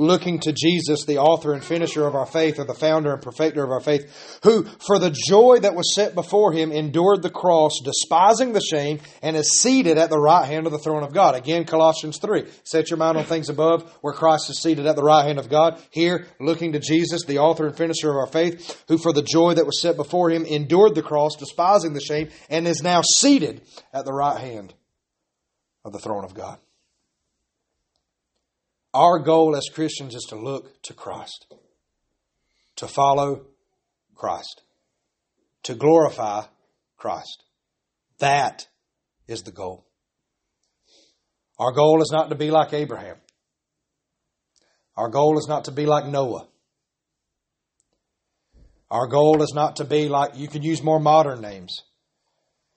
looking 0.00 0.40
to 0.40 0.52
Jesus, 0.52 1.04
the 1.04 1.18
author 1.18 1.52
and 1.52 1.62
finisher 1.62 2.06
of 2.06 2.14
our 2.14 2.26
faith, 2.26 2.58
or 2.58 2.64
the 2.64 2.74
founder 2.74 3.12
and 3.12 3.22
perfecter 3.22 3.62
of 3.62 3.70
our 3.70 3.80
faith, 3.80 4.40
who, 4.42 4.64
for 4.64 4.98
the 4.98 5.10
joy 5.10 5.58
that 5.60 5.74
was 5.74 5.94
set 5.94 6.14
before 6.14 6.52
him, 6.52 6.72
endured 6.72 7.22
the 7.22 7.30
cross, 7.30 7.72
despising 7.84 8.52
the 8.52 8.60
shame, 8.60 8.98
and 9.22 9.36
is 9.36 9.60
seated 9.60 9.98
at 9.98 10.10
the 10.10 10.18
right 10.18 10.46
hand 10.46 10.66
of 10.66 10.72
the 10.72 10.78
throne 10.78 11.02
of 11.02 11.12
God. 11.12 11.34
Again, 11.34 11.64
Colossians 11.64 12.18
3. 12.18 12.46
Set 12.64 12.90
your 12.90 12.96
mind 12.96 13.18
on 13.18 13.24
things 13.24 13.50
above, 13.50 13.90
where 14.00 14.14
Christ 14.14 14.48
is 14.48 14.62
seated 14.62 14.86
at 14.86 14.96
the 14.96 15.02
right 15.02 15.26
hand 15.26 15.38
of 15.38 15.50
God. 15.50 15.78
Here, 15.90 16.26
looking 16.40 16.72
to 16.72 16.80
Jesus, 16.80 17.24
the 17.24 17.38
author 17.38 17.66
and 17.66 17.76
finisher 17.76 18.10
of 18.10 18.16
our 18.16 18.26
faith, 18.26 18.84
who, 18.88 18.96
for 18.96 19.12
the 19.12 19.22
joy 19.22 19.54
that 19.54 19.66
was 19.66 19.80
set 19.82 19.96
before 19.96 20.30
him, 20.30 20.46
endured 20.46 20.94
the 20.94 21.02
cross, 21.02 21.36
despising 21.38 21.92
the 21.92 22.00
shame, 22.00 22.30
and 22.48 22.66
is 22.66 22.82
now 22.82 23.02
seated 23.02 23.60
at 23.92 24.06
the 24.06 24.12
right 24.12 24.40
hand 24.40 24.72
of 25.84 25.92
the 25.92 25.98
throne 25.98 26.24
of 26.24 26.34
God. 26.34 26.58
Our 28.92 29.20
goal 29.20 29.56
as 29.56 29.68
Christians 29.72 30.14
is 30.14 30.26
to 30.30 30.36
look 30.36 30.82
to 30.82 30.94
Christ, 30.94 31.46
to 32.76 32.88
follow 32.88 33.46
Christ, 34.16 34.62
to 35.64 35.74
glorify 35.74 36.42
Christ. 36.96 37.44
That 38.18 38.66
is 39.28 39.42
the 39.42 39.52
goal. 39.52 39.86
Our 41.58 41.72
goal 41.72 42.02
is 42.02 42.10
not 42.10 42.30
to 42.30 42.34
be 42.34 42.50
like 42.50 42.72
Abraham. 42.72 43.16
Our 44.96 45.08
goal 45.08 45.38
is 45.38 45.46
not 45.48 45.66
to 45.66 45.72
be 45.72 45.86
like 45.86 46.06
Noah. 46.06 46.48
Our 48.90 49.06
goal 49.06 49.40
is 49.42 49.52
not 49.54 49.76
to 49.76 49.84
be 49.84 50.08
like, 50.08 50.36
you 50.36 50.48
can 50.48 50.62
use 50.62 50.82
more 50.82 50.98
modern 50.98 51.40
names. 51.40 51.84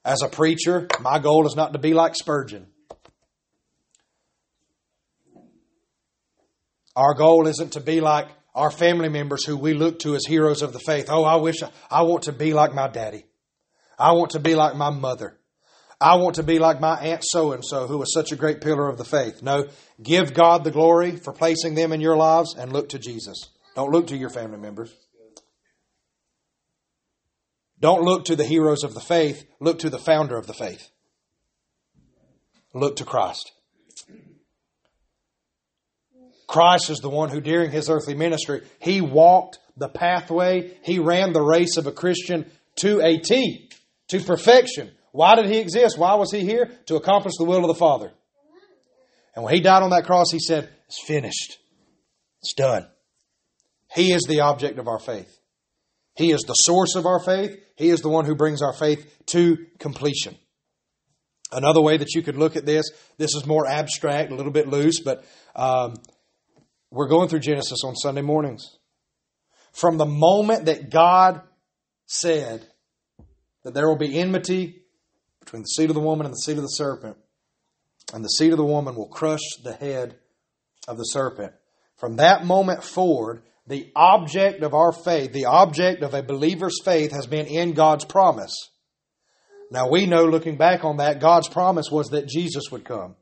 As 0.05 0.21
a 0.21 0.29
preacher, 0.29 0.87
my 0.99 1.17
goal 1.17 1.47
is 1.47 1.55
not 1.55 1.73
to 1.73 1.79
be 1.79 1.93
like 1.93 2.13
Spurgeon. 2.15 2.67
Our 6.95 7.13
goal 7.15 7.47
isn't 7.47 7.73
to 7.73 7.79
be 7.79 8.01
like 8.01 8.27
our 8.53 8.69
family 8.69 9.09
members 9.09 9.45
who 9.45 9.57
we 9.57 9.73
look 9.73 9.99
to 9.99 10.15
as 10.15 10.25
heroes 10.25 10.61
of 10.61 10.73
the 10.73 10.79
faith. 10.79 11.07
Oh, 11.09 11.23
I 11.23 11.35
wish 11.35 11.55
I 11.89 12.03
want 12.03 12.23
to 12.23 12.31
be 12.31 12.53
like 12.53 12.73
my 12.73 12.87
daddy. 12.87 13.25
I 13.97 14.11
want 14.11 14.31
to 14.31 14.39
be 14.39 14.55
like 14.55 14.75
my 14.75 14.89
mother. 14.89 15.39
I 15.99 16.15
want 16.15 16.35
to 16.35 16.43
be 16.43 16.59
like 16.59 16.81
my 16.81 16.99
aunt 16.99 17.23
so 17.23 17.53
and 17.53 17.63
so 17.63 17.87
who 17.87 17.97
was 17.97 18.13
such 18.13 18.31
a 18.31 18.35
great 18.35 18.61
pillar 18.61 18.89
of 18.89 18.97
the 18.97 19.05
faith. 19.05 19.41
No, 19.41 19.65
give 20.01 20.33
God 20.33 20.63
the 20.63 20.71
glory 20.71 21.15
for 21.15 21.31
placing 21.31 21.75
them 21.75 21.93
in 21.93 22.01
your 22.01 22.17
lives 22.17 22.55
and 22.57 22.73
look 22.73 22.89
to 22.89 22.99
Jesus. 22.99 23.37
Don't 23.75 23.91
look 23.91 24.07
to 24.07 24.17
your 24.17 24.29
family 24.29 24.57
members. 24.57 24.93
Don't 27.79 28.03
look 28.03 28.25
to 28.25 28.35
the 28.35 28.45
heroes 28.45 28.83
of 28.83 28.93
the 28.93 29.01
faith, 29.01 29.45
look 29.59 29.79
to 29.79 29.89
the 29.89 29.99
founder 29.99 30.37
of 30.37 30.47
the 30.47 30.53
faith. 30.53 30.89
Look 32.73 32.97
to 32.97 33.05
Christ. 33.05 33.51
Christ 36.47 36.89
is 36.89 36.99
the 36.99 37.09
one 37.09 37.29
who, 37.29 37.41
during 37.41 37.71
his 37.71 37.89
earthly 37.89 38.15
ministry, 38.15 38.61
he 38.79 39.01
walked 39.01 39.59
the 39.77 39.89
pathway, 39.89 40.77
he 40.83 40.99
ran 40.99 41.33
the 41.33 41.41
race 41.41 41.77
of 41.77 41.87
a 41.87 41.91
Christian 41.91 42.49
to 42.77 43.01
a 43.01 43.17
T, 43.17 43.69
to 44.09 44.19
perfection. 44.19 44.91
Why 45.11 45.35
did 45.35 45.45
he 45.45 45.59
exist? 45.59 45.97
Why 45.97 46.15
was 46.15 46.31
he 46.31 46.41
here? 46.41 46.71
To 46.87 46.95
accomplish 46.95 47.33
the 47.37 47.45
will 47.45 47.61
of 47.61 47.67
the 47.67 47.75
Father. 47.75 48.11
And 49.35 49.43
when 49.43 49.53
he 49.53 49.61
died 49.61 49.83
on 49.83 49.91
that 49.91 50.05
cross, 50.05 50.27
he 50.31 50.39
said, 50.39 50.69
It's 50.87 51.03
finished. 51.05 51.57
It's 52.41 52.53
done. 52.53 52.87
He 53.95 54.11
is 54.11 54.23
the 54.23 54.41
object 54.41 54.79
of 54.79 54.87
our 54.87 54.99
faith. 54.99 55.39
He 56.15 56.31
is 56.31 56.41
the 56.41 56.53
source 56.53 56.95
of 56.95 57.05
our 57.05 57.19
faith. 57.19 57.59
He 57.75 57.89
is 57.89 58.01
the 58.01 58.09
one 58.09 58.25
who 58.25 58.35
brings 58.35 58.61
our 58.61 58.73
faith 58.73 59.23
to 59.27 59.65
completion. 59.79 60.37
Another 61.51 61.81
way 61.81 61.97
that 61.97 62.13
you 62.15 62.21
could 62.21 62.35
look 62.35 62.55
at 62.55 62.65
this, 62.65 62.85
this 63.17 63.35
is 63.35 63.45
more 63.45 63.67
abstract, 63.67 64.31
a 64.31 64.35
little 64.35 64.51
bit 64.51 64.67
loose, 64.67 64.99
but 64.99 65.23
um, 65.55 65.95
we're 66.93 67.07
going 67.07 67.27
through 67.27 67.39
Genesis 67.39 67.83
on 67.83 67.95
Sunday 67.95 68.21
mornings. 68.21 68.77
From 69.71 69.97
the 69.97 70.05
moment 70.05 70.65
that 70.65 70.91
God 70.91 71.41
said 72.05 72.63
that 73.63 73.73
there 73.73 73.87
will 73.87 73.97
be 73.97 74.19
enmity 74.19 74.83
between 75.39 75.63
the 75.63 75.67
seed 75.67 75.89
of 75.89 75.95
the 75.95 76.01
woman 76.01 76.27
and 76.27 76.33
the 76.33 76.37
seed 76.37 76.57
of 76.57 76.61
the 76.61 76.67
serpent, 76.67 77.17
and 78.13 78.23
the 78.23 78.29
seed 78.29 78.51
of 78.51 78.57
the 78.57 78.63
woman 78.63 78.93
will 78.95 79.07
crush 79.07 79.41
the 79.63 79.73
head 79.73 80.15
of 80.87 80.97
the 80.97 81.03
serpent. 81.03 81.53
From 81.97 82.17
that 82.17 82.45
moment 82.45 82.83
forward, 82.83 83.41
the 83.65 83.91
object 83.95 84.61
of 84.61 84.75
our 84.75 84.91
faith, 84.91 85.33
the 85.33 85.45
object 85.45 86.03
of 86.03 86.13
a 86.13 86.21
believer's 86.21 86.79
faith, 86.85 87.11
has 87.11 87.25
been 87.25 87.47
in 87.47 87.73
God's 87.73 88.05
promise. 88.05 88.69
Now 89.71 89.89
we 89.89 90.05
know, 90.05 90.25
looking 90.25 90.57
back 90.57 90.83
on 90.83 90.97
that, 90.97 91.19
God's 91.19 91.49
promise 91.49 91.89
was 91.89 92.09
that 92.09 92.27
Jesus 92.27 92.65
would 92.71 92.85
come. 92.85 93.15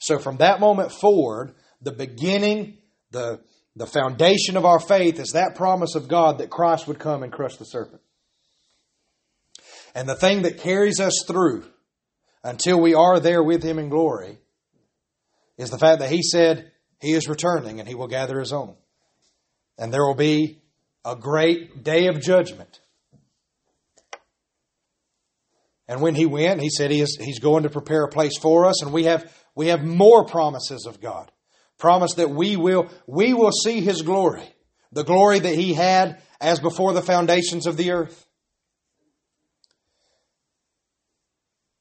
So 0.00 0.18
from 0.18 0.38
that 0.38 0.58
moment 0.58 0.90
forward, 0.90 1.54
the 1.80 1.92
beginning 1.92 2.78
the, 3.12 3.40
the 3.76 3.86
foundation 3.86 4.56
of 4.56 4.64
our 4.64 4.80
faith 4.80 5.18
is 5.18 5.32
that 5.32 5.54
promise 5.54 5.94
of 5.94 6.08
God 6.08 6.38
that 6.38 6.50
Christ 6.50 6.88
would 6.88 6.98
come 6.98 7.22
and 7.22 7.32
crush 7.32 7.56
the 7.56 7.64
serpent. 7.64 8.00
And 9.94 10.08
the 10.08 10.14
thing 10.14 10.42
that 10.42 10.58
carries 10.58 11.00
us 11.00 11.24
through 11.26 11.64
until 12.42 12.80
we 12.80 12.94
are 12.94 13.20
there 13.20 13.42
with 13.42 13.62
Him 13.62 13.78
in 13.78 13.88
glory 13.88 14.38
is 15.58 15.70
the 15.70 15.78
fact 15.78 16.00
that 16.00 16.10
He 16.10 16.22
said 16.22 16.72
He 17.00 17.12
is 17.12 17.28
returning 17.28 17.78
and 17.78 17.88
He 17.88 17.94
will 17.94 18.08
gather 18.08 18.40
His 18.40 18.52
own. 18.52 18.74
And 19.78 19.92
there 19.92 20.04
will 20.04 20.14
be 20.14 20.62
a 21.04 21.16
great 21.16 21.84
day 21.84 22.06
of 22.06 22.20
judgment. 22.20 22.80
And 25.88 26.00
when 26.00 26.14
He 26.14 26.26
went, 26.26 26.60
He 26.60 26.70
said 26.70 26.90
he 26.90 27.00
is, 27.00 27.18
He's 27.20 27.40
going 27.40 27.64
to 27.64 27.70
prepare 27.70 28.04
a 28.04 28.08
place 28.08 28.38
for 28.40 28.66
us, 28.66 28.82
and 28.82 28.92
we 28.92 29.04
have, 29.04 29.30
we 29.54 29.68
have 29.68 29.84
more 29.84 30.24
promises 30.24 30.86
of 30.86 31.00
God 31.00 31.31
promised 31.82 32.16
that 32.16 32.30
we 32.30 32.56
will, 32.56 32.88
we 33.08 33.34
will 33.34 33.50
see 33.50 33.80
His 33.80 34.02
glory, 34.02 34.44
the 34.92 35.02
glory 35.02 35.40
that 35.40 35.54
He 35.54 35.74
had 35.74 36.22
as 36.40 36.60
before 36.60 36.92
the 36.92 37.02
foundations 37.02 37.66
of 37.66 37.76
the 37.76 37.90
earth. 37.90 38.24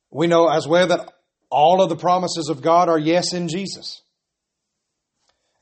We 0.09 0.25
know 0.25 0.49
as 0.49 0.67
well 0.67 0.87
that 0.87 1.13
all 1.51 1.83
of 1.83 1.89
the 1.89 1.95
promises 1.95 2.49
of 2.49 2.63
God 2.63 2.89
are 2.89 2.97
yes 2.97 3.31
in 3.31 3.47
Jesus. 3.47 4.01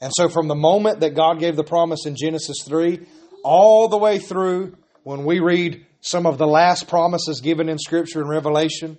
And 0.02 0.14
so 0.16 0.30
from 0.30 0.48
the 0.48 0.56
moment 0.56 1.02
that 1.02 1.16
God 1.16 1.40
gave 1.40 1.58
the 1.58 1.64
promise 1.64 2.06
in 2.06 2.16
Genesis 2.16 2.64
3, 2.66 3.06
all 3.44 3.90
the 3.90 3.98
way 3.98 4.20
through 4.20 4.78
when 5.04 5.26
we 5.26 5.40
read 5.42 5.86
some 6.00 6.26
of 6.26 6.38
the 6.38 6.48
last 6.48 6.88
promises 6.88 7.42
given 7.42 7.68
in 7.68 7.78
Scripture 7.78 8.22
and 8.22 8.30
Revelation, 8.30 8.98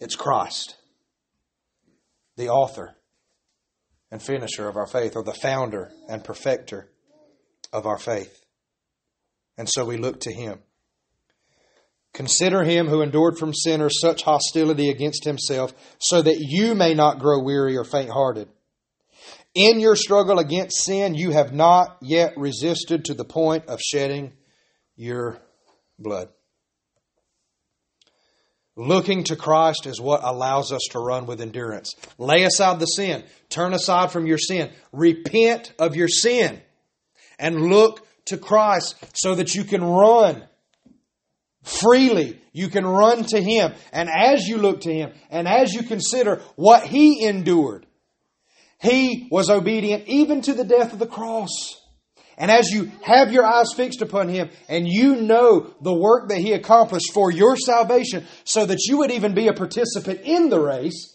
it's 0.00 0.16
Christ 0.16 0.79
the 2.40 2.48
author 2.48 2.96
and 4.10 4.20
finisher 4.20 4.66
of 4.68 4.76
our 4.76 4.86
faith, 4.86 5.14
or 5.14 5.22
the 5.22 5.34
founder 5.34 5.92
and 6.08 6.24
perfecter 6.24 6.90
of 7.72 7.86
our 7.86 7.98
faith. 7.98 8.44
And 9.56 9.68
so 9.68 9.84
we 9.84 9.98
look 9.98 10.20
to 10.20 10.32
him. 10.32 10.58
Consider 12.12 12.64
him 12.64 12.88
who 12.88 13.02
endured 13.02 13.38
from 13.38 13.54
sinners 13.54 14.00
such 14.00 14.24
hostility 14.24 14.88
against 14.88 15.24
himself, 15.24 15.72
so 16.00 16.22
that 16.22 16.38
you 16.40 16.74
may 16.74 16.94
not 16.94 17.20
grow 17.20 17.40
weary 17.40 17.76
or 17.76 17.84
faint 17.84 18.10
hearted. 18.10 18.48
In 19.54 19.78
your 19.78 19.94
struggle 19.94 20.38
against 20.38 20.82
sin, 20.82 21.14
you 21.14 21.30
have 21.30 21.52
not 21.52 21.98
yet 22.00 22.32
resisted 22.36 23.04
to 23.04 23.14
the 23.14 23.24
point 23.24 23.66
of 23.66 23.80
shedding 23.80 24.32
your 24.96 25.38
blood. 25.98 26.30
Looking 28.80 29.24
to 29.24 29.36
Christ 29.36 29.84
is 29.84 30.00
what 30.00 30.24
allows 30.24 30.72
us 30.72 30.80
to 30.92 31.00
run 31.00 31.26
with 31.26 31.42
endurance. 31.42 31.94
Lay 32.16 32.44
aside 32.44 32.80
the 32.80 32.86
sin. 32.86 33.22
Turn 33.50 33.74
aside 33.74 34.10
from 34.10 34.26
your 34.26 34.38
sin. 34.38 34.70
Repent 34.90 35.74
of 35.78 35.96
your 35.96 36.08
sin. 36.08 36.62
And 37.38 37.68
look 37.68 38.08
to 38.28 38.38
Christ 38.38 38.94
so 39.12 39.34
that 39.34 39.54
you 39.54 39.64
can 39.64 39.84
run 39.84 40.48
freely. 41.62 42.40
You 42.54 42.68
can 42.68 42.86
run 42.86 43.24
to 43.24 43.42
Him. 43.42 43.74
And 43.92 44.08
as 44.08 44.48
you 44.48 44.56
look 44.56 44.80
to 44.82 44.94
Him 44.94 45.12
and 45.28 45.46
as 45.46 45.74
you 45.74 45.82
consider 45.82 46.40
what 46.56 46.86
He 46.86 47.22
endured, 47.26 47.84
He 48.80 49.28
was 49.30 49.50
obedient 49.50 50.08
even 50.08 50.40
to 50.40 50.54
the 50.54 50.64
death 50.64 50.94
of 50.94 50.98
the 50.98 51.06
cross. 51.06 51.79
And 52.40 52.50
as 52.50 52.70
you 52.70 52.90
have 53.02 53.32
your 53.32 53.44
eyes 53.44 53.74
fixed 53.76 54.00
upon 54.00 54.30
Him 54.30 54.48
and 54.66 54.88
you 54.88 55.16
know 55.16 55.74
the 55.82 55.92
work 55.92 56.30
that 56.30 56.38
He 56.38 56.54
accomplished 56.54 57.12
for 57.12 57.30
your 57.30 57.54
salvation 57.54 58.24
so 58.44 58.64
that 58.64 58.78
you 58.88 58.96
would 58.98 59.10
even 59.10 59.34
be 59.34 59.48
a 59.48 59.52
participant 59.52 60.22
in 60.22 60.48
the 60.48 60.58
race, 60.58 61.14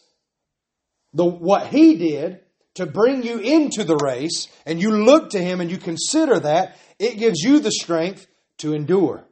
the, 1.13 1.26
what 1.26 1.65
He 1.65 1.95
did 1.95 2.41
to 2.76 2.86
bring 2.86 3.23
you 3.23 3.39
into 3.39 3.84
the 3.84 3.95
race, 3.95 4.49
and 4.67 4.80
you 4.80 4.91
look 4.91 5.32
to 5.32 5.41
Him 5.41 5.61
and 5.61 5.71
you 5.71 5.78
consider 5.78 6.39
that, 6.41 6.78
it 6.99 7.17
gives 7.17 7.41
you 7.41 7.59
the 7.59 7.71
strength 7.71 8.28
to 8.59 8.76
endure 8.76 9.26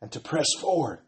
and 0.00 0.10
to 0.12 0.20
press 0.20 0.46
forward. 0.58 1.00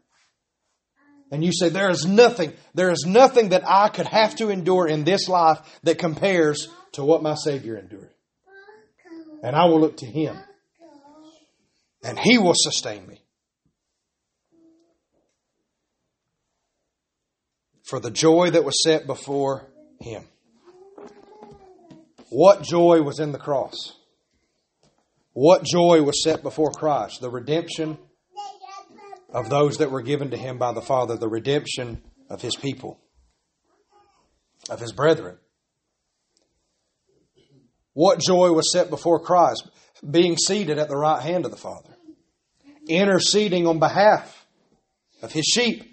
And 1.31 1.43
you 1.43 1.51
say, 1.51 1.69
there 1.69 1.89
is 1.89 2.05
nothing, 2.05 2.53
there 2.75 2.91
is 2.91 3.03
nothing 3.07 3.49
that 3.49 3.67
I 3.67 3.89
could 3.89 4.05
have 4.05 4.35
to 4.35 4.51
endure 4.51 4.87
in 4.87 5.05
this 5.05 5.27
life 5.27 5.57
that 5.81 5.97
compares 5.97 6.67
to 6.91 7.03
what 7.03 7.23
my 7.23 7.33
Savior 7.33 7.75
endured 7.77 8.12
and 9.43 9.57
I 9.57 9.65
will 9.65 9.81
look 9.81 9.97
to 9.97 10.05
Him, 10.05 10.37
and 12.01 12.17
He 12.17 12.37
will 12.37 12.55
sustain 12.55 13.05
me. 13.05 13.21
For 17.83 17.99
the 17.99 18.09
joy 18.09 18.49
that 18.51 18.63
was 18.63 18.81
set 18.81 19.05
before 19.05 19.67
Him. 19.99 20.23
What 22.29 22.63
joy 22.63 23.01
was 23.01 23.19
in 23.19 23.33
the 23.33 23.37
cross? 23.37 23.93
What 25.33 25.63
joy 25.63 26.01
was 26.01 26.23
set 26.23 26.41
before 26.41 26.71
Christ? 26.71 27.19
The 27.21 27.29
redemption 27.29 27.97
of 29.33 29.49
those 29.49 29.77
that 29.79 29.91
were 29.91 30.01
given 30.01 30.31
to 30.31 30.37
Him 30.37 30.57
by 30.57 30.73
the 30.73 30.81
Father, 30.81 31.17
the 31.17 31.27
redemption 31.27 32.01
of 32.29 32.41
His 32.41 32.55
people, 32.55 32.99
of 34.69 34.79
His 34.79 34.93
brethren. 34.93 35.37
What 37.93 38.19
joy 38.19 38.51
was 38.51 38.71
set 38.71 38.89
before 38.89 39.19
Christ? 39.19 39.67
Being 40.09 40.37
seated 40.37 40.79
at 40.79 40.89
the 40.89 40.97
right 40.97 41.21
hand 41.21 41.45
of 41.45 41.51
the 41.51 41.57
Father, 41.57 41.95
interceding 42.87 43.67
on 43.67 43.79
behalf 43.79 44.45
of 45.21 45.31
his 45.31 45.45
sheep. 45.45 45.89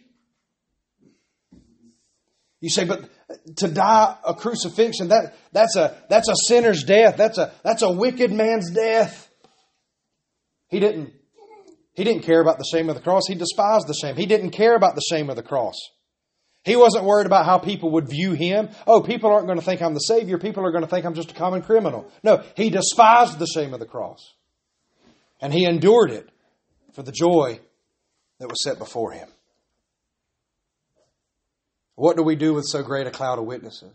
You 2.61 2.68
say, 2.68 2.84
but 2.84 3.09
to 3.59 3.68
die 3.68 4.16
a 4.26 4.34
crucifixion, 4.34 5.09
that, 5.09 5.34
that's, 5.53 5.76
a, 5.76 5.96
that's 6.09 6.28
a 6.28 6.34
sinner's 6.46 6.82
death. 6.84 7.16
That's 7.16 7.38
a, 7.38 7.53
that's 7.62 7.82
a 7.82 7.90
wicked 7.92 8.32
man's 8.32 8.70
death. 8.70 9.30
He 10.68 10.80
didn't, 10.80 11.12
he 11.94 12.05
didn't 12.05 12.22
care 12.22 12.40
about 12.40 12.59
the 12.59 12.68
shame 12.70 12.88
of 12.88 12.96
the 12.96 13.03
cross. 13.03 13.22
He 13.28 13.34
despised 13.34 13.86
the 13.86 13.94
shame. 13.94 14.16
He 14.16 14.26
didn't 14.26 14.51
care 14.51 14.74
about 14.74 14.94
the 14.94 15.03
shame 15.09 15.30
of 15.30 15.36
the 15.36 15.42
cross. 15.42 15.76
He 16.62 16.76
wasn't 16.76 17.04
worried 17.04 17.26
about 17.26 17.46
how 17.46 17.58
people 17.58 17.90
would 17.92 18.08
view 18.08 18.32
him. 18.32 18.68
Oh, 18.86 19.00
people 19.00 19.30
aren't 19.30 19.46
going 19.46 19.58
to 19.58 19.64
think 19.64 19.80
I'm 19.80 19.94
the 19.94 20.00
Savior. 20.00 20.38
People 20.38 20.66
are 20.66 20.70
going 20.70 20.84
to 20.84 20.90
think 20.90 21.06
I'm 21.06 21.14
just 21.14 21.30
a 21.30 21.34
common 21.34 21.62
criminal. 21.62 22.11
No, 22.22 22.44
he 22.54 22.68
despised 22.68 23.38
the 23.38 23.46
shame 23.46 23.72
of 23.72 23.80
the 23.80 23.86
cross. 23.86 24.34
And 25.40 25.54
he 25.54 25.64
endured 25.64 26.11
it 26.11 26.28
for 26.92 27.02
the 27.02 27.12
joy 27.12 27.61
that 28.38 28.48
was 28.48 28.62
set 28.62 28.78
before 28.78 29.12
him. 29.12 29.28
What 31.94 32.16
do 32.16 32.22
we 32.22 32.36
do 32.36 32.52
with 32.52 32.66
so 32.66 32.82
great 32.82 33.06
a 33.06 33.11
cloud 33.11 33.38
of 33.38 33.46
witnesses? 33.46 33.92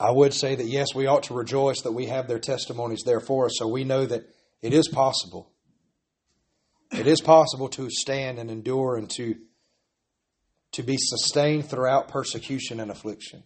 I 0.00 0.10
would 0.10 0.32
say 0.32 0.54
that 0.54 0.66
yes, 0.66 0.94
we 0.94 1.06
ought 1.06 1.24
to 1.24 1.34
rejoice 1.34 1.80
that 1.82 1.92
we 1.92 2.06
have 2.06 2.28
their 2.28 2.38
testimonies 2.38 3.02
there 3.04 3.20
for 3.20 3.46
us, 3.46 3.52
so 3.56 3.66
we 3.66 3.84
know 3.84 4.06
that 4.06 4.28
it 4.62 4.72
is 4.72 4.88
possible. 4.88 5.50
It 6.90 7.06
is 7.06 7.20
possible 7.20 7.68
to 7.70 7.90
stand 7.90 8.38
and 8.38 8.50
endure 8.50 8.96
and 8.96 9.10
to, 9.10 9.36
to 10.72 10.82
be 10.82 10.96
sustained 10.98 11.68
throughout 11.68 12.08
persecution 12.08 12.80
and 12.80 12.90
affliction. 12.90 13.42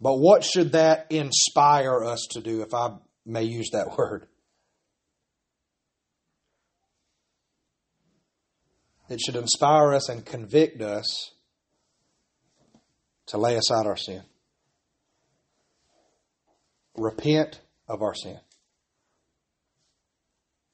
But 0.00 0.18
what 0.18 0.44
should 0.44 0.72
that 0.72 1.06
inspire 1.10 2.04
us 2.04 2.26
to 2.32 2.40
do, 2.40 2.62
if 2.62 2.72
I 2.72 2.90
may 3.24 3.42
use 3.42 3.70
that 3.72 3.98
word? 3.98 4.26
It 9.08 9.20
should 9.20 9.36
inspire 9.36 9.94
us 9.94 10.08
and 10.08 10.24
convict 10.24 10.82
us 10.82 11.30
to 13.26 13.38
lay 13.38 13.56
aside 13.56 13.86
our 13.86 13.96
sin. 13.96 14.22
Repent 16.96 17.60
of 17.88 18.02
our 18.02 18.14
sin 18.14 18.40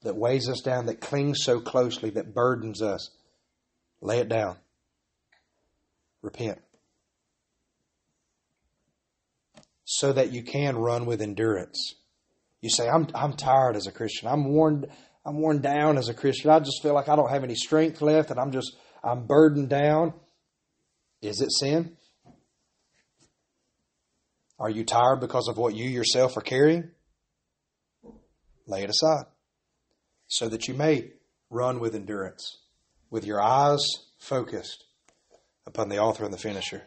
that 0.03 0.15
weighs 0.15 0.49
us 0.49 0.61
down, 0.61 0.85
that 0.85 1.01
clings 1.01 1.39
so 1.43 1.59
closely, 1.59 2.11
that 2.11 2.33
burdens 2.33 2.81
us. 2.81 3.09
Lay 4.01 4.19
it 4.19 4.29
down. 4.29 4.57
Repent. 6.21 6.59
So 9.85 10.13
that 10.13 10.31
you 10.31 10.43
can 10.43 10.77
run 10.77 11.05
with 11.05 11.21
endurance. 11.21 11.95
You 12.61 12.69
say, 12.69 12.87
I'm, 12.87 13.07
I'm 13.15 13.33
tired 13.33 13.75
as 13.75 13.87
a 13.87 13.91
Christian. 13.91 14.27
I'm 14.27 14.45
worn, 14.53 14.85
I'm 15.25 15.39
worn 15.39 15.61
down 15.61 15.97
as 15.97 16.09
a 16.09 16.13
Christian. 16.13 16.49
I 16.49 16.59
just 16.59 16.81
feel 16.81 16.93
like 16.93 17.09
I 17.09 17.15
don't 17.15 17.29
have 17.29 17.43
any 17.43 17.55
strength 17.55 18.01
left 18.01 18.29
and 18.29 18.39
I'm 18.39 18.51
just, 18.51 18.75
I'm 19.03 19.25
burdened 19.25 19.69
down. 19.69 20.13
Is 21.21 21.41
it 21.41 21.51
sin? 21.51 21.95
Are 24.59 24.69
you 24.69 24.83
tired 24.83 25.19
because 25.19 25.47
of 25.49 25.57
what 25.57 25.75
you 25.75 25.89
yourself 25.89 26.37
are 26.37 26.41
carrying? 26.41 26.91
Lay 28.67 28.83
it 28.83 28.89
aside 28.89 29.25
so 30.33 30.49
that 30.49 30.67
you 30.67 30.73
may 30.73 31.11
run 31.51 31.79
with 31.79 31.93
endurance, 31.93 32.57
with 33.11 33.23
your 33.23 33.39
eyes 33.39 33.85
focused 34.17 34.83
upon 35.67 35.89
the 35.89 35.99
author 35.99 36.25
and 36.25 36.33
the 36.33 36.39
finisher 36.39 36.81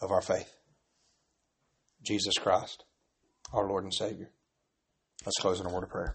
of 0.00 0.12
our 0.12 0.22
faith, 0.22 0.54
Jesus 2.00 2.34
Christ, 2.38 2.84
our 3.52 3.66
Lord 3.66 3.82
and 3.82 3.92
Savior. 3.92 4.30
Let's 5.26 5.40
close 5.40 5.58
in 5.58 5.66
a 5.66 5.68
word 5.68 5.82
of 5.82 5.90
prayer. 5.90 6.12